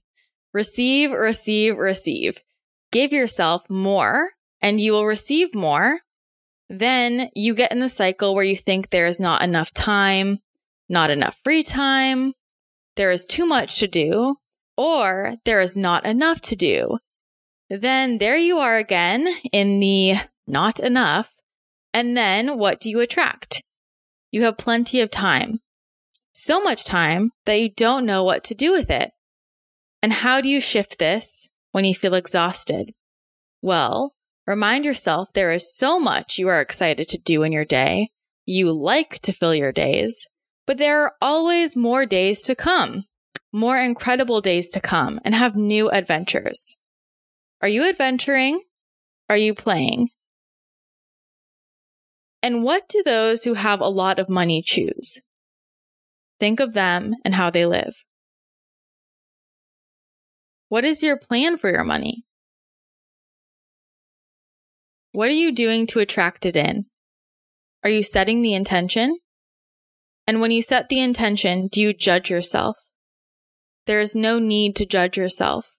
[0.53, 2.39] Receive, receive, receive.
[2.91, 4.31] Give yourself more
[4.61, 5.99] and you will receive more.
[6.69, 10.39] Then you get in the cycle where you think there is not enough time,
[10.89, 12.33] not enough free time,
[12.95, 14.37] there is too much to do,
[14.75, 16.97] or there is not enough to do,
[17.69, 21.35] then there you are again in the not enough.
[21.93, 23.63] And then what do you attract?
[24.31, 25.59] You have plenty of time.
[26.31, 29.11] So much time that you don't know what to do with it.
[30.01, 32.93] And how do you shift this when you feel exhausted?
[33.61, 34.13] Well,
[34.45, 38.09] remind yourself there is so much you are excited to do in your day.
[38.45, 40.29] You like to fill your days.
[40.65, 43.05] But there are always more days to come,
[43.53, 46.75] more incredible days to come, and have new adventures.
[47.61, 48.59] Are you adventuring?
[49.29, 50.09] Are you playing?
[52.43, 55.21] And what do those who have a lot of money choose?
[56.39, 58.03] Think of them and how they live.
[60.69, 62.23] What is your plan for your money?
[65.13, 66.85] What are you doing to attract it in?
[67.83, 69.17] Are you setting the intention?
[70.27, 72.77] And when you set the intention, do you judge yourself?
[73.85, 75.75] There is no need to judge yourself,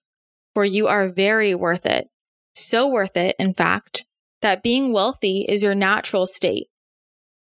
[0.55, 2.07] for you are very worth it.
[2.55, 4.05] So worth it, in fact,
[4.41, 6.67] that being wealthy is your natural state.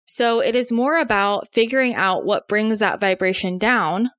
[0.06, 4.10] So it is more about figuring out what brings that vibration down,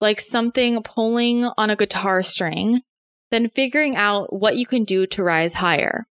[0.00, 2.82] like something pulling on a guitar string,
[3.30, 6.06] then figuring out what you can do to rise higher.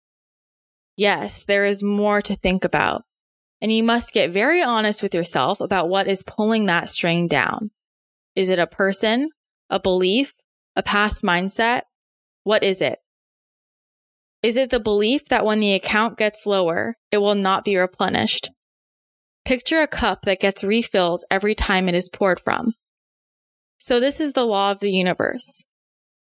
[0.97, 3.03] Yes, there is more to think about.
[3.63, 7.71] and you must get very honest with yourself about what is pulling that string down.
[8.35, 9.29] Is it a person,
[9.69, 10.33] a belief,
[10.75, 11.83] a past mindset?
[12.43, 12.99] What is it?
[14.41, 18.51] Is it the belief that when the account gets lower, it will not be replenished?
[19.45, 22.73] Picture a cup that gets refilled every time it is poured from.
[23.83, 25.65] So this is the law of the universe.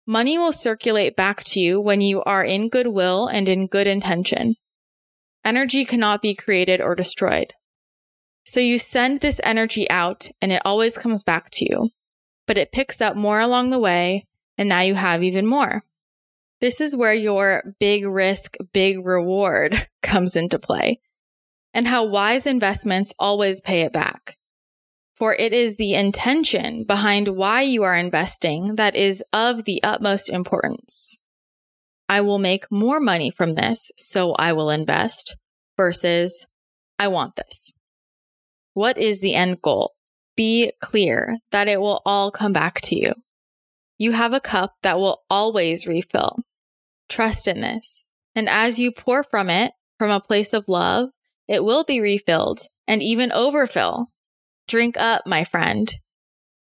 [0.08, 4.56] Money will circulate back to you when you are in goodwill and in good intention.
[5.46, 7.54] Energy cannot be created or destroyed.
[8.44, 11.92] So you send this energy out and it always comes back to you,
[12.48, 14.26] but it picks up more along the way
[14.58, 15.84] and now you have even more.
[16.60, 21.02] This is where your big risk, big reward comes into play
[21.72, 24.38] and how wise investments always pay it back.
[25.24, 30.30] For it is the intention behind why you are investing that is of the utmost
[30.30, 31.24] importance.
[32.10, 35.38] I will make more money from this, so I will invest,
[35.78, 36.48] versus
[37.00, 37.72] I want this.
[38.74, 39.94] What is the end goal?
[40.36, 43.14] Be clear that it will all come back to you.
[43.98, 46.40] You have a cup that will always refill.
[47.08, 48.04] Trust in this.
[48.36, 51.12] And as you pour from it, from a place of love,
[51.48, 52.60] it will be refilled
[52.90, 54.10] and even overfill.
[54.68, 55.90] Drink up, my friend.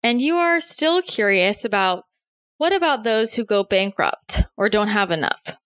[0.03, 2.05] And you are still curious about
[2.59, 5.57] what about those who go bankrupt or don't have enough?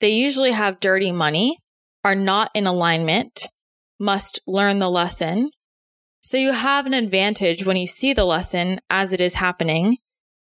[0.00, 1.58] They usually have dirty money,
[2.02, 3.48] are not in alignment,
[3.98, 5.50] must learn the lesson.
[6.22, 9.98] So you have an advantage when you see the lesson as it is happening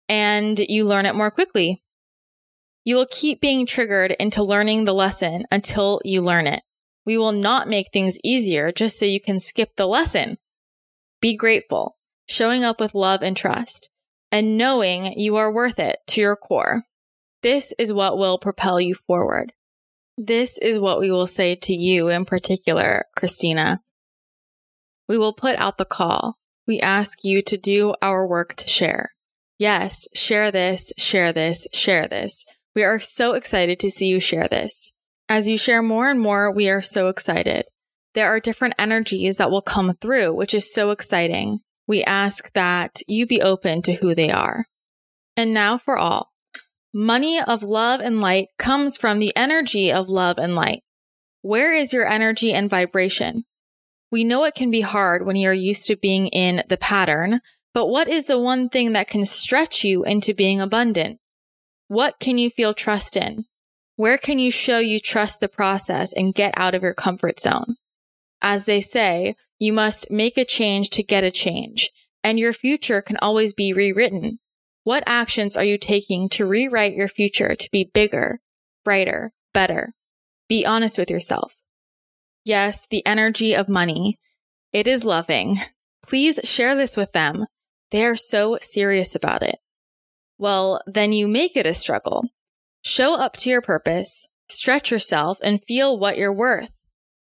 [0.09, 1.83] and you learn it more quickly.
[2.85, 6.63] You will keep being triggered into learning the lesson until you learn it.
[7.05, 10.39] We will not make things easier just so you can skip the lesson.
[11.21, 11.97] Be grateful,
[12.29, 13.91] showing up with love and trust,
[14.33, 16.85] and knowing you are worth it to your core.
[17.43, 19.53] This is what will propel you forward.
[20.17, 23.81] This is what we will say to you in particular, Christina.
[25.09, 26.37] We will put out the call.
[26.67, 29.13] We ask you to do our work to share.
[29.59, 32.45] Yes, share this, share this, share this.
[32.75, 34.93] We are so excited to see you share this.
[35.29, 37.65] As you share more and more, we are so excited.
[38.15, 41.61] There are different energies that will come through, which is so exciting.
[41.87, 44.67] We ask that you be open to who they are.
[45.37, 46.33] And now for all.
[46.93, 50.83] Money of love and light comes from the energy of love and light.
[51.43, 53.45] Where is your energy and vibration?
[54.11, 57.41] We know it can be hard when you're used to being in the pattern,
[57.73, 61.21] but what is the one thing that can stretch you into being abundant?
[61.87, 63.45] What can you feel trust in?
[63.95, 67.77] Where can you show you trust the process and get out of your comfort zone?
[68.43, 71.91] As they say, you must make a change to get a change,
[72.25, 74.39] and your future can always be rewritten.
[74.85, 78.41] What actions are you taking to rewrite your future to be bigger,
[78.85, 79.95] brighter, better?
[80.49, 81.61] Be honest with yourself.
[82.45, 84.19] Yes, the energy of money.
[84.73, 85.59] It is loving.
[86.03, 87.47] Please share this with them.
[87.91, 89.59] They are so serious about it.
[90.39, 92.31] Well, then you make it a struggle.
[92.83, 96.71] Show up to your purpose, stretch yourself, and feel what you're worth.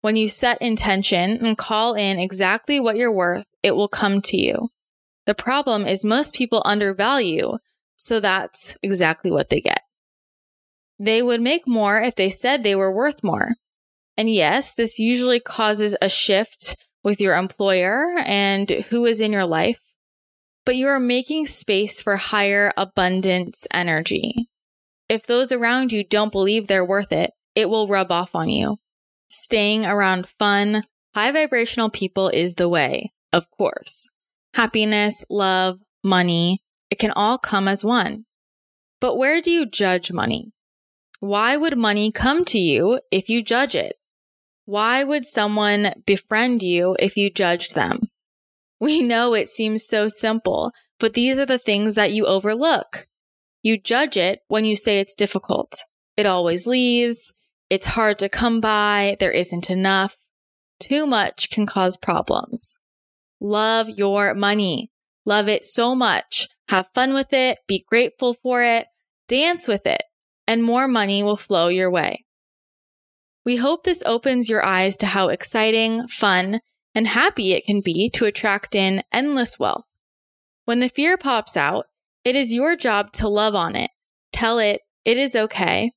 [0.05, 4.37] When you set intention and call in exactly what you're worth, it will come to
[4.37, 4.69] you.
[5.25, 7.57] The problem is most people undervalue,
[7.95, 9.81] so that's exactly what they get.
[10.99, 13.55] They would make more if they said they were worth more.
[14.15, 19.47] And yes, this usually causes a shift with your employer and who is in your
[19.47, 19.81] life,
[20.67, 24.49] but you are making space for higher abundance energy.
[25.09, 28.77] If those around you don't believe they're worth it, it will rub off on you.
[29.37, 34.09] Staying around fun, high vibrational people is the way, of course.
[34.53, 38.23] Happiness, love, money, it can all come as one.
[39.01, 40.53] But where do you judge money?
[41.19, 43.97] Why would money come to you if you judge it?
[44.63, 48.03] Why would someone befriend you if you judged them?
[48.79, 53.05] We know it seems so simple, but these are the things that you overlook.
[53.61, 55.75] You judge it when you say it's difficult.
[56.15, 57.33] It always leaves.
[57.69, 59.17] It's hard to come by.
[59.19, 60.17] There isn't enough.
[60.79, 62.77] Too much can cause problems.
[63.39, 64.91] Love your money.
[65.25, 66.47] Love it so much.
[66.69, 67.59] Have fun with it.
[67.67, 68.87] Be grateful for it.
[69.27, 70.03] Dance with it
[70.47, 72.25] and more money will flow your way.
[73.43, 76.61] We hope this opens your eyes to how exciting, fun,
[76.93, 79.85] and happy it can be to attract in endless wealth.
[80.65, 81.85] When the fear pops out,
[82.23, 83.91] it is your job to love on it,
[84.31, 85.91] tell it it is okay,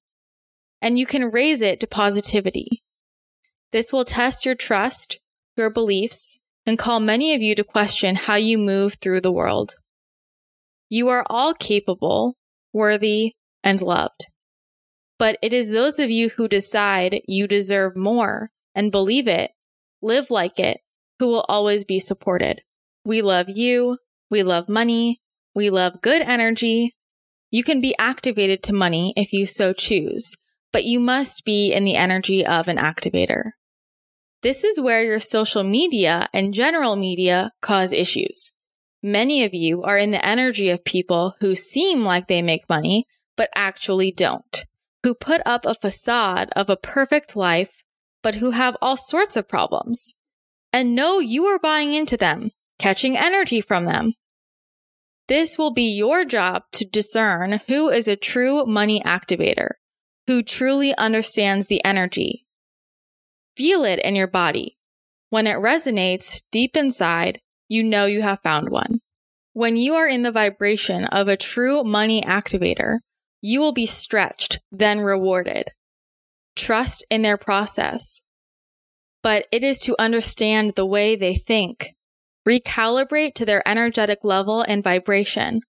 [0.81, 2.83] and you can raise it to positivity.
[3.72, 5.20] This will test your trust,
[5.57, 9.74] your beliefs, and call many of you to question how you move through the world.
[10.89, 12.37] You are all capable,
[12.72, 14.26] worthy, and loved.
[15.18, 19.51] But it is those of you who decide you deserve more and believe it
[20.01, 20.81] live like it,
[21.18, 22.62] who will always be supported.
[23.05, 23.99] We love you.
[24.31, 25.20] We love money.
[25.55, 26.95] We love good energy.
[27.51, 30.37] You can be activated to money if you so choose,
[30.73, 33.53] but you must be in the energy of an activator.
[34.43, 38.53] This is where your social media and general media cause issues.
[39.03, 43.07] Many of you are in the energy of people who seem like they make money,
[43.37, 44.64] but actually don't,
[45.03, 47.83] who put up a facade of a perfect life,
[48.23, 50.14] but who have all sorts of problems.
[50.73, 54.14] And know you are buying into them, catching energy from them.
[55.29, 59.73] This will be your job to discern who is a true money activator,
[60.29, 62.45] who truly understands the energy.
[63.57, 64.76] Feel it in your body.
[65.31, 69.01] When it resonates deep inside, you know you have found one.
[69.55, 72.99] When you are in the vibration of a true money activator,
[73.41, 75.70] you will be stretched, then rewarded.
[76.55, 78.22] Trust in their process.
[79.22, 81.95] But it is to understand the way they think,
[82.47, 85.62] recalibrate to their energetic level and vibration,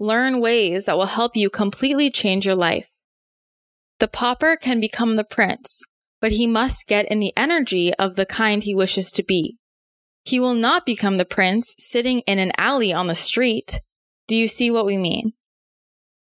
[0.00, 2.90] learn ways that will help you completely change your life.
[3.98, 5.82] The pauper can become the prince,
[6.20, 9.56] but he must get in the energy of the kind he wishes to be.
[10.24, 13.80] He will not become the prince sitting in an alley on the street.
[14.26, 15.32] Do you see what we mean?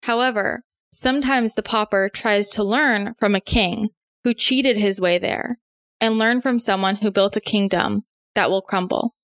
[0.02, 3.88] However, sometimes the pauper tries to learn from a king
[4.24, 5.58] who cheated his way there
[6.00, 8.02] and learn from someone who built a kingdom
[8.34, 9.14] that will crumble.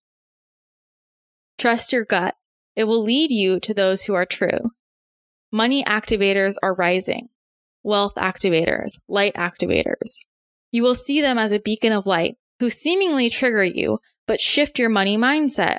[1.58, 2.34] Trust your gut.
[2.74, 4.70] It will lead you to those who are true.
[5.52, 7.28] Money activators are rising.
[7.84, 10.16] Wealth activators, light activators.
[10.72, 14.78] You will see them as a beacon of light who seemingly trigger you but shift
[14.78, 15.78] your money mindset.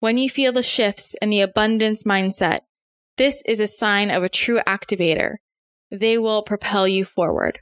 [0.00, 2.60] When you feel the shifts in the abundance mindset,
[3.16, 5.36] this is a sign of a true activator.
[5.90, 7.60] They will propel you forward.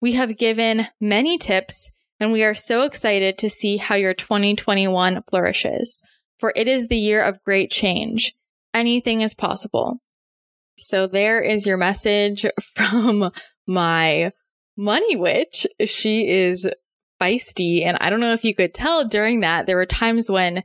[0.00, 5.22] We have given many tips and we are so excited to see how your 2021
[5.28, 6.00] flourishes,
[6.38, 8.34] for it is the year of great change.
[8.72, 10.00] Anything is possible.
[10.76, 13.30] So there is your message from
[13.66, 14.32] my
[14.76, 15.66] money witch.
[15.84, 16.68] She is
[17.20, 17.84] feisty.
[17.84, 20.62] And I don't know if you could tell during that, there were times when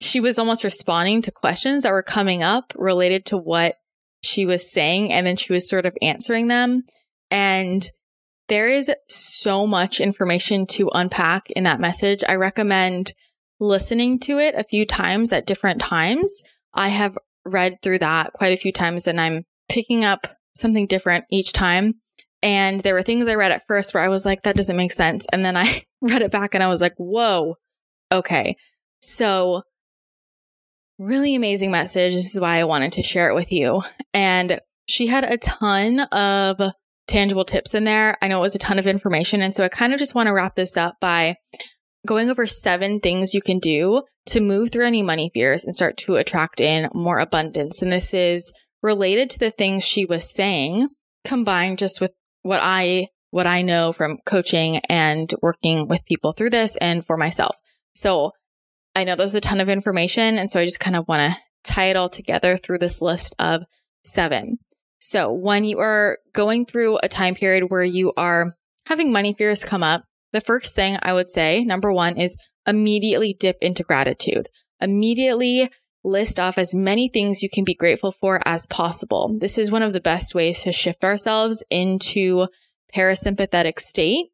[0.00, 3.76] she was almost responding to questions that were coming up related to what
[4.22, 5.12] she was saying.
[5.12, 6.84] And then she was sort of answering them.
[7.30, 7.86] And
[8.48, 12.24] there is so much information to unpack in that message.
[12.28, 13.12] I recommend
[13.60, 16.42] listening to it a few times at different times.
[16.74, 21.24] I have read through that quite a few times and I'm picking up something different
[21.30, 21.94] each time.
[22.42, 24.92] And there were things I read at first where I was like, that doesn't make
[24.92, 25.26] sense.
[25.32, 27.56] And then I read it back and I was like, whoa,
[28.10, 28.56] okay.
[29.00, 29.62] So,
[30.98, 32.12] really amazing message.
[32.12, 33.82] This is why I wanted to share it with you.
[34.12, 36.60] And she had a ton of
[37.06, 38.16] tangible tips in there.
[38.22, 39.42] I know it was a ton of information.
[39.42, 41.36] And so I kind of just want to wrap this up by
[42.06, 45.96] going over seven things you can do to move through any money fears and start
[45.98, 47.82] to attract in more abundance.
[47.82, 50.88] And this is related to the things she was saying,
[51.24, 56.50] combined just with what I what I know from coaching and working with people through
[56.50, 57.56] this and for myself.
[57.94, 58.32] So
[58.94, 60.36] I know there's a ton of information.
[60.36, 63.34] And so I just kind of want to tie it all together through this list
[63.38, 63.62] of
[64.04, 64.58] seven.
[64.98, 68.54] So when you are going through a time period where you are
[68.86, 73.36] having money fears come up, the first thing I would say, number one, is immediately
[73.38, 74.48] dip into gratitude.
[74.80, 75.70] Immediately
[76.04, 79.36] list off as many things you can be grateful for as possible.
[79.38, 82.48] This is one of the best ways to shift ourselves into
[82.94, 84.26] parasympathetic state,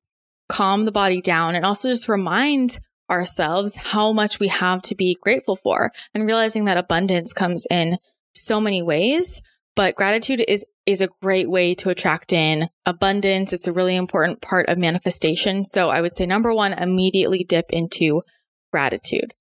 [0.49, 2.79] calm the body down, and also just remind
[3.11, 7.99] ourselves how much we have to be grateful for and realizing that abundance comes in
[8.35, 9.43] so many ways.
[9.79, 13.53] But gratitude is, is a great way to attract in abundance.
[13.53, 15.65] It's a really important part of manifestation.
[15.65, 18.23] So I would say number one, immediately dip into
[18.73, 19.35] gratitude.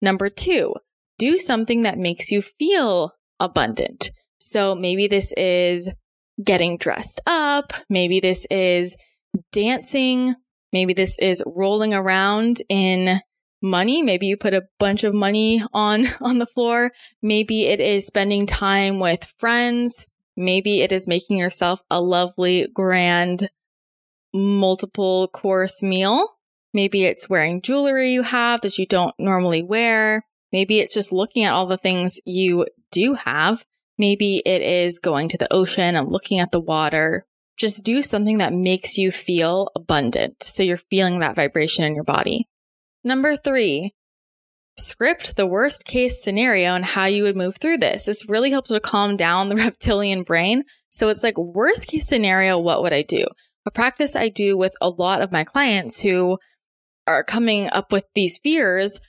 [0.00, 0.74] Number two,
[1.16, 4.10] do something that makes you feel abundant.
[4.38, 5.94] So maybe this is
[6.44, 7.72] getting dressed up.
[7.88, 8.96] Maybe this is
[9.52, 10.34] dancing.
[10.72, 13.20] Maybe this is rolling around in
[13.62, 14.02] money.
[14.02, 16.92] Maybe you put a bunch of money on, on the floor.
[17.22, 20.06] Maybe it is spending time with friends.
[20.36, 23.48] Maybe it is making yourself a lovely, grand,
[24.34, 26.26] multiple course meal.
[26.74, 30.24] Maybe it's wearing jewelry you have that you don't normally wear.
[30.52, 33.64] Maybe it's just looking at all the things you do have.
[33.98, 37.26] Maybe it is going to the ocean and looking at the water.
[37.58, 40.42] Just do something that makes you feel abundant.
[40.42, 42.48] So you're feeling that vibration in your body.
[43.04, 43.94] Number three,
[44.78, 48.06] script the worst case scenario and how you would move through this.
[48.06, 50.64] This really helps to calm down the reptilian brain.
[50.90, 53.26] So it's like, worst case scenario, what would I do?
[53.66, 56.38] a practice I do with a lot of my clients who
[57.06, 59.00] are coming up with these fears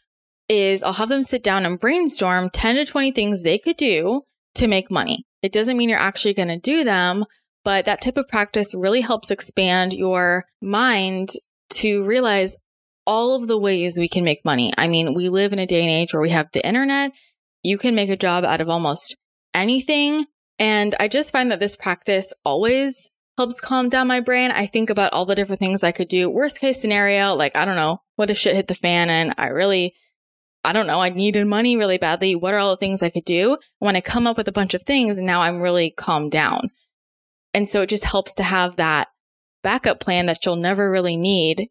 [0.49, 4.23] is I'll have them sit down and brainstorm 10 to 20 things they could do
[4.55, 5.25] to make money.
[5.41, 7.25] It doesn't mean you're actually going to do them,
[7.63, 11.29] but that type of practice really helps expand your mind
[11.71, 12.55] to realize
[13.05, 14.73] all of the ways we can make money.
[14.77, 17.11] I mean, we live in a day and age where we have the internet.
[17.61, 19.17] You can make a job out of almost
[19.53, 20.25] anything.
[20.59, 24.51] And I just find that this practice always helps calm down my brain.
[24.51, 26.29] I think about all the different things I could do.
[26.29, 29.47] Worst case scenario, like, I don't know, what if shit hit the fan and I
[29.47, 29.95] really,
[30.63, 32.35] I don't know, I needed money really badly.
[32.35, 33.57] What are all the things I could do?
[33.79, 36.69] When I come up with a bunch of things, and now I'm really calmed down.
[37.53, 39.07] And so it just helps to have that
[39.63, 41.69] backup plan that you'll never really need.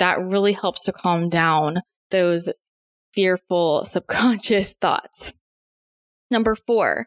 [0.00, 2.48] That really helps to calm down those
[3.14, 5.34] fearful subconscious thoughts.
[6.30, 7.06] Number four,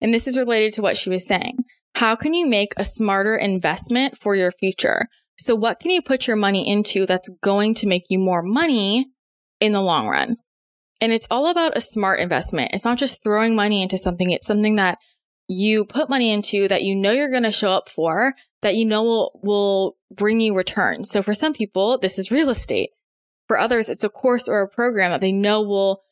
[0.00, 1.58] and this is related to what she was saying.
[1.96, 5.06] How can you make a smarter investment for your future?
[5.36, 9.06] So what can you put your money into that's going to make you more money
[9.60, 10.36] in the long run?
[11.00, 12.70] And it's all about a smart investment.
[12.72, 14.30] It's not just throwing money into something.
[14.30, 14.98] It's something that
[15.48, 18.86] you put money into that you know you're going to show up for, that you
[18.86, 21.10] know will, will bring you returns.
[21.10, 22.90] So for some people, this is real estate.
[23.46, 26.02] For others, it's a course or a program that they know will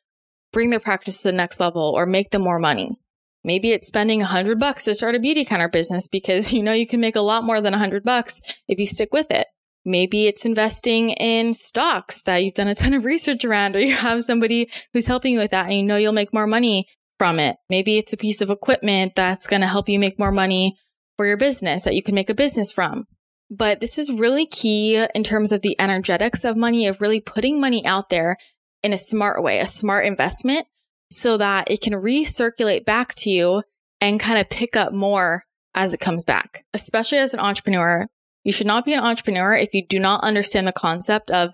[0.53, 2.99] bring their practice to the next level or make them more money.
[3.45, 6.87] Maybe it's spending a hundred bucks to start a Beautycounter business because you know you
[6.87, 9.47] can make a lot more than a hundred bucks if you stick with it.
[9.85, 13.95] Maybe it's investing in stocks that you've done a ton of research around or you
[13.95, 16.87] have somebody who's helping you with that and you know you'll make more money
[17.23, 17.57] from it.
[17.71, 20.77] Maybe it's a piece of equipment that's going to help you make more money
[21.17, 23.05] for your business that you can make a business from.
[23.49, 27.61] But this is really key in terms of the energetics of money, of really putting
[27.61, 28.39] money out there
[28.83, 30.67] in a smart way, a smart investment
[31.13, 33.63] so that it can recirculate back to you
[34.01, 35.45] and kind of pick up more
[35.77, 36.65] as it comes back.
[36.75, 38.09] Especially as an entrepreneur,
[38.43, 41.53] you should not be an entrepreneur if you do not understand the concept of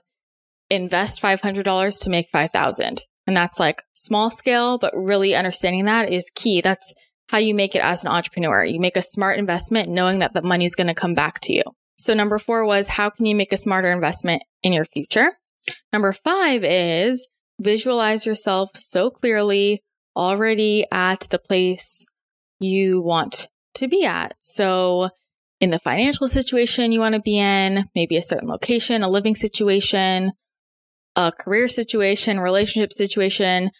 [0.70, 3.02] invest $500 to make 5,000.
[3.28, 6.62] And that's like small scale, but really understanding that is key.
[6.62, 6.94] That's
[7.28, 8.64] how you make it as an entrepreneur.
[8.64, 11.52] You make a smart investment knowing that the money is going to come back to
[11.52, 11.62] you.
[11.98, 15.32] So number four was how can you make a smarter investment in your future?
[15.92, 17.28] Number five is
[17.60, 19.82] visualize yourself so clearly
[20.16, 22.06] already at the place
[22.58, 24.36] you want to be at.
[24.38, 25.10] So
[25.60, 29.34] in the financial situation you want to be in, maybe a certain location, a living
[29.34, 30.32] situation,
[31.16, 33.70] a career situation, relationship situation,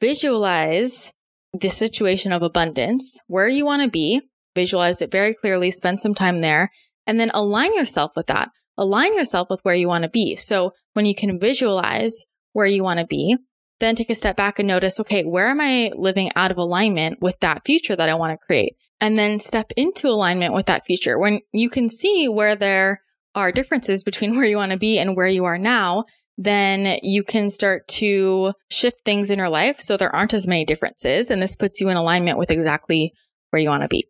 [0.00, 1.14] visualize
[1.52, 4.20] the situation of abundance, where you want to be,
[4.54, 6.70] visualize it very clearly, spend some time there,
[7.06, 8.50] and then align yourself with that.
[8.76, 10.36] Align yourself with where you want to be.
[10.36, 13.36] So when you can visualize where you want to be,
[13.80, 17.20] then take a step back and notice, okay, where am I living out of alignment
[17.20, 18.74] with that future that I want to create?
[19.00, 21.18] And then step into alignment with that future.
[21.18, 23.00] When you can see where there
[23.34, 26.04] are differences between where you want to be and where you are now,
[26.38, 30.64] then you can start to shift things in your life so there aren't as many
[30.64, 31.30] differences.
[31.30, 33.12] And this puts you in alignment with exactly
[33.50, 34.06] where you want to be.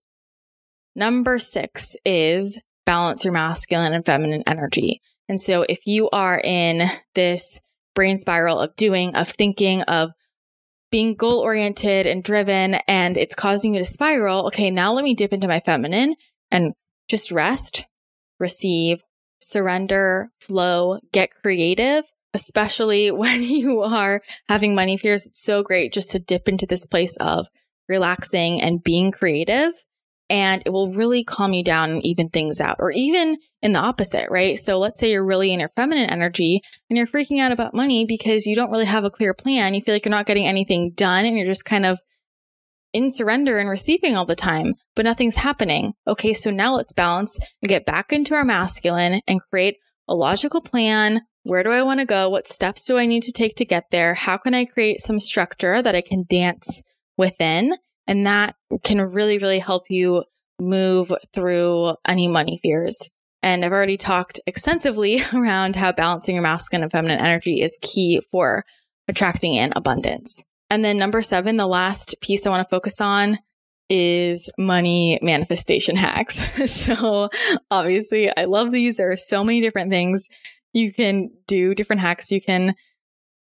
[0.94, 5.00] Number six is balance your masculine and feminine energy.
[5.28, 7.60] And so if you are in this
[7.94, 10.12] brain spiral of doing, of thinking, of
[10.90, 14.46] being goal oriented and driven, and it's causing you to spiral.
[14.46, 16.14] Okay, now let me dip into my feminine
[16.50, 16.74] and
[17.08, 17.86] just rest,
[18.38, 19.02] receive,
[19.40, 22.04] surrender, flow, get creative,
[22.36, 25.26] especially when you are having money fears.
[25.26, 27.48] It's so great just to dip into this place of
[27.88, 29.72] relaxing and being creative
[30.28, 32.76] and it will really calm you down and even things out.
[32.80, 34.58] Or even in the opposite, right?
[34.58, 38.04] So let's say you're really in your feminine energy and you're freaking out about money
[38.04, 39.74] because you don't really have a clear plan.
[39.74, 42.00] You feel like you're not getting anything done and you're just kind of
[42.92, 45.92] in surrender and receiving all the time, but nothing's happening.
[46.06, 49.76] Okay, so now let's balance and get back into our masculine and create
[50.08, 51.20] a logical plan.
[51.46, 52.28] Where do I want to go?
[52.28, 54.14] What steps do I need to take to get there?
[54.14, 56.82] How can I create some structure that I can dance
[57.16, 57.76] within?
[58.08, 60.24] And that can really, really help you
[60.60, 63.10] move through any money fears.
[63.44, 68.20] And I've already talked extensively around how balancing your masculine and feminine energy is key
[68.32, 68.64] for
[69.06, 70.44] attracting in abundance.
[70.68, 73.38] And then number seven, the last piece I want to focus on
[73.88, 76.40] is money manifestation hacks.
[76.72, 77.30] so
[77.70, 78.96] obviously I love these.
[78.96, 80.28] There are so many different things
[80.76, 82.74] you can do, different hacks you can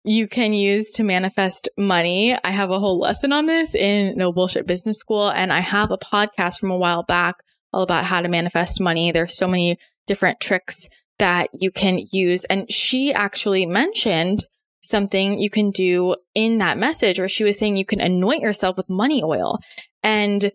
[0.05, 2.37] you can use to manifest money.
[2.45, 5.93] I have a whole lesson on this in No Bullshit Business School, and I have
[5.93, 7.37] a podcast from a while back
[7.72, 9.12] all about how to manifest money.
[9.12, 10.89] There's so many different tricks
[11.20, 12.45] that you can use.
[12.47, 14.45] And she actually mentioned
[14.83, 18.76] something you can do in that message where she was saying you can anoint yourself
[18.76, 19.59] with money oil.
[20.03, 20.51] And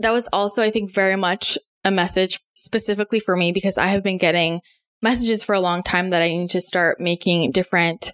[0.00, 4.02] that was also, I think, very much a message specifically for me because I have
[4.02, 4.60] been getting
[5.02, 8.12] messages for a long time that I need to start making different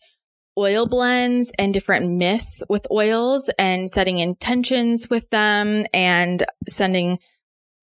[0.56, 7.18] oil blends and different mists with oils and setting intentions with them and sending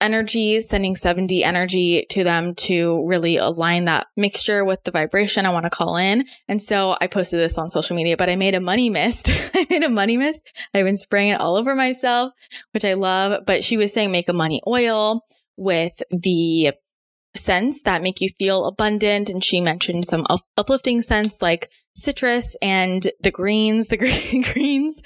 [0.01, 5.53] energy, sending 7D energy to them to really align that mixture with the vibration I
[5.53, 6.25] want to call in.
[6.47, 9.29] And so I posted this on social media, but I made a money mist.
[9.55, 10.51] I made a money mist.
[10.73, 12.33] I've been spraying it all over myself,
[12.73, 13.45] which I love.
[13.45, 15.21] But she was saying make a money oil
[15.57, 16.73] with the
[17.37, 19.29] scents that make you feel abundant.
[19.29, 25.01] And she mentioned some up- uplifting scents like citrus and the greens, the green greens.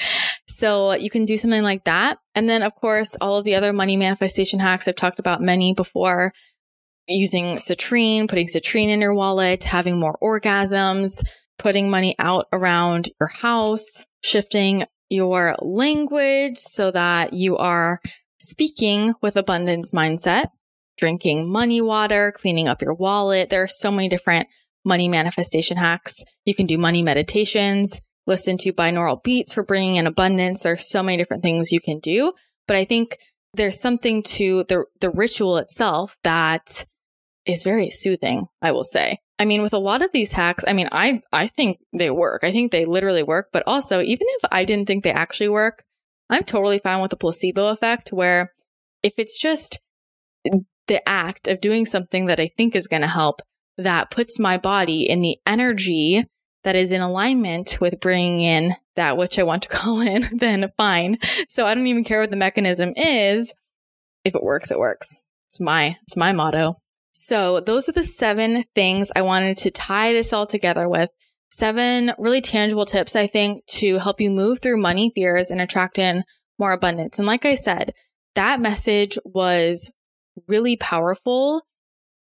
[0.48, 2.18] So you can do something like that.
[2.36, 4.88] And then, of course, all of the other money manifestation hacks.
[4.88, 6.32] I've talked about many before
[7.08, 11.24] using citrine, putting citrine in your wallet, having more orgasms,
[11.58, 18.00] putting money out around your house, shifting your language so that you are
[18.40, 20.48] speaking with abundance mindset
[21.00, 23.50] drinking money water, cleaning up your wallet.
[23.50, 24.48] There are so many different
[24.86, 26.24] money manifestation hacks.
[26.46, 30.64] You can do money meditations, listen to binaural beats for bringing in abundance.
[30.64, 32.34] There are so many different things you can do.
[32.68, 33.18] But I think
[33.54, 36.86] there's something to the, the ritual itself that
[37.46, 39.20] is very soothing, I will say.
[39.40, 42.44] I mean, with a lot of these hacks, I mean, I, I think they work.
[42.44, 43.50] I think they literally work.
[43.54, 45.84] But also, even if I didn't think they actually work,
[46.30, 48.54] I'm totally fine with the placebo effect where
[49.02, 49.80] if it's just
[50.90, 53.42] the act of doing something that I think is going to help
[53.78, 56.26] that puts my body in the energy
[56.66, 60.70] that is in alignment with bringing in that which I want to call in, then
[60.76, 61.18] fine.
[61.48, 63.54] So I don't even care what the mechanism is.
[64.26, 65.22] If it works, it works.
[65.48, 66.76] It's my, it's my motto.
[67.12, 71.10] So those are the seven things I wanted to tie this all together with.
[71.50, 75.98] Seven really tangible tips, I think, to help you move through money fears and attract
[75.98, 76.24] in
[76.60, 77.18] more abundance.
[77.18, 77.94] And like I said,
[78.36, 79.92] that message was
[80.48, 81.64] really powerful.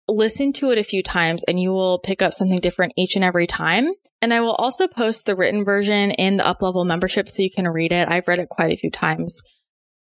[0.09, 3.25] Listen to it a few times and you will pick up something different each and
[3.25, 3.93] every time.
[4.21, 7.51] And I will also post the written version in the up level membership so you
[7.51, 8.09] can read it.
[8.09, 9.43] I've read it quite a few times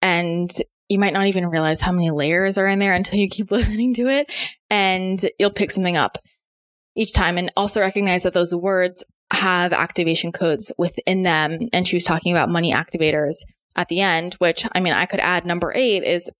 [0.00, 0.50] and
[0.88, 3.94] you might not even realize how many layers are in there until you keep listening
[3.94, 4.32] to it
[4.70, 6.18] and you'll pick something up
[6.94, 11.68] each time and also recognize that those words have activation codes within them.
[11.72, 13.36] And she was talking about money activators
[13.76, 16.30] at the end, which I mean, I could add number eight is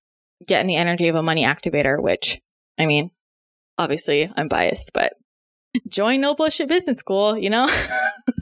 [0.45, 2.41] get in the energy of a money activator, which
[2.77, 3.11] I mean,
[3.77, 5.13] obviously I'm biased, but
[5.87, 7.67] join No Bullshit Business School, you know?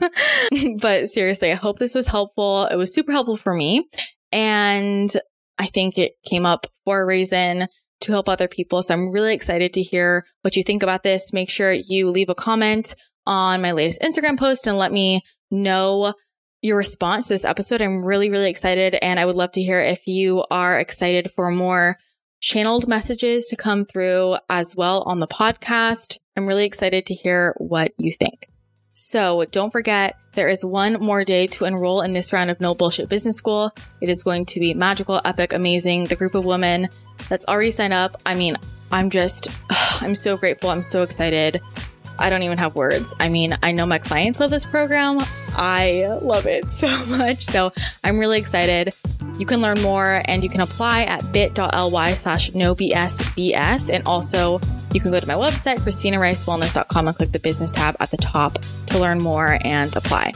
[0.80, 2.66] but seriously, I hope this was helpful.
[2.66, 3.86] It was super helpful for me.
[4.30, 5.10] And
[5.58, 7.68] I think it came up for a reason
[8.02, 8.82] to help other people.
[8.82, 11.32] So I'm really excited to hear what you think about this.
[11.32, 12.94] Make sure you leave a comment
[13.26, 16.14] on my latest Instagram post and let me know
[16.62, 17.82] your response to this episode.
[17.82, 18.96] I'm really, really excited.
[19.02, 21.98] And I would love to hear if you are excited for more
[22.40, 26.18] channeled messages to come through as well on the podcast.
[26.36, 28.46] I'm really excited to hear what you think.
[28.94, 32.74] So don't forget, there is one more day to enroll in this round of No
[32.74, 33.70] Bullshit Business School.
[34.00, 36.04] It is going to be magical, epic, amazing.
[36.04, 36.88] The group of women
[37.28, 38.20] that's already signed up.
[38.24, 38.56] I mean,
[38.90, 39.48] I'm just,
[40.00, 40.70] I'm so grateful.
[40.70, 41.60] I'm so excited.
[42.18, 43.14] I don't even have words.
[43.18, 45.22] I mean, I know my clients love this program.
[45.54, 47.42] I love it so much.
[47.44, 47.72] So
[48.04, 48.94] I'm really excited.
[49.38, 53.90] You can learn more and you can apply at bit.ly slash nobsbs.
[53.92, 54.60] And also,
[54.92, 58.58] you can go to my website, christinaricewellness.com, and click the business tab at the top
[58.86, 60.32] to learn more and apply.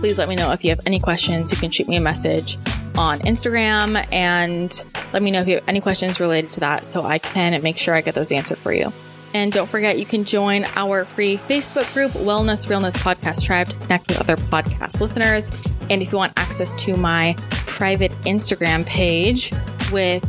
[0.00, 1.52] Please let me know if you have any questions.
[1.52, 2.58] You can shoot me a message
[2.96, 7.04] on Instagram and let me know if you have any questions related to that so
[7.04, 8.92] I can make sure I get those answered for you.
[9.32, 13.76] And don't forget, you can join our free Facebook group, Wellness Realness Podcast Tribe, to
[13.76, 15.50] connect with other podcast listeners.
[15.88, 19.52] And if you want access to my private Instagram page
[19.92, 20.24] with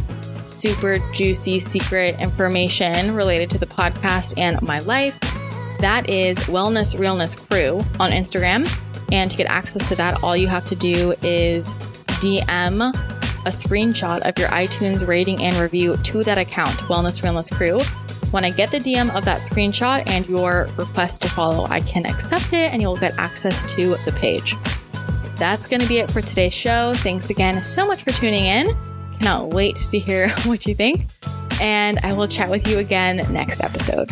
[0.50, 5.20] super juicy secret information related to the podcast and my life,
[5.80, 8.72] that is Wellness Realness Crew on Instagram.
[9.12, 11.74] And to get access to that, all you have to do is
[12.22, 12.96] DM
[13.44, 17.82] a screenshot of your iTunes rating and review to that account, Wellness Realness Crew
[18.32, 22.06] when I get the DM of that screenshot and your request to follow, I can
[22.06, 24.56] accept it and you'll get access to the page.
[25.36, 26.94] That's going to be it for today's show.
[26.98, 28.70] Thanks again so much for tuning in.
[29.18, 31.08] Cannot wait to hear what you think.
[31.60, 34.10] And I will chat with you again next episode.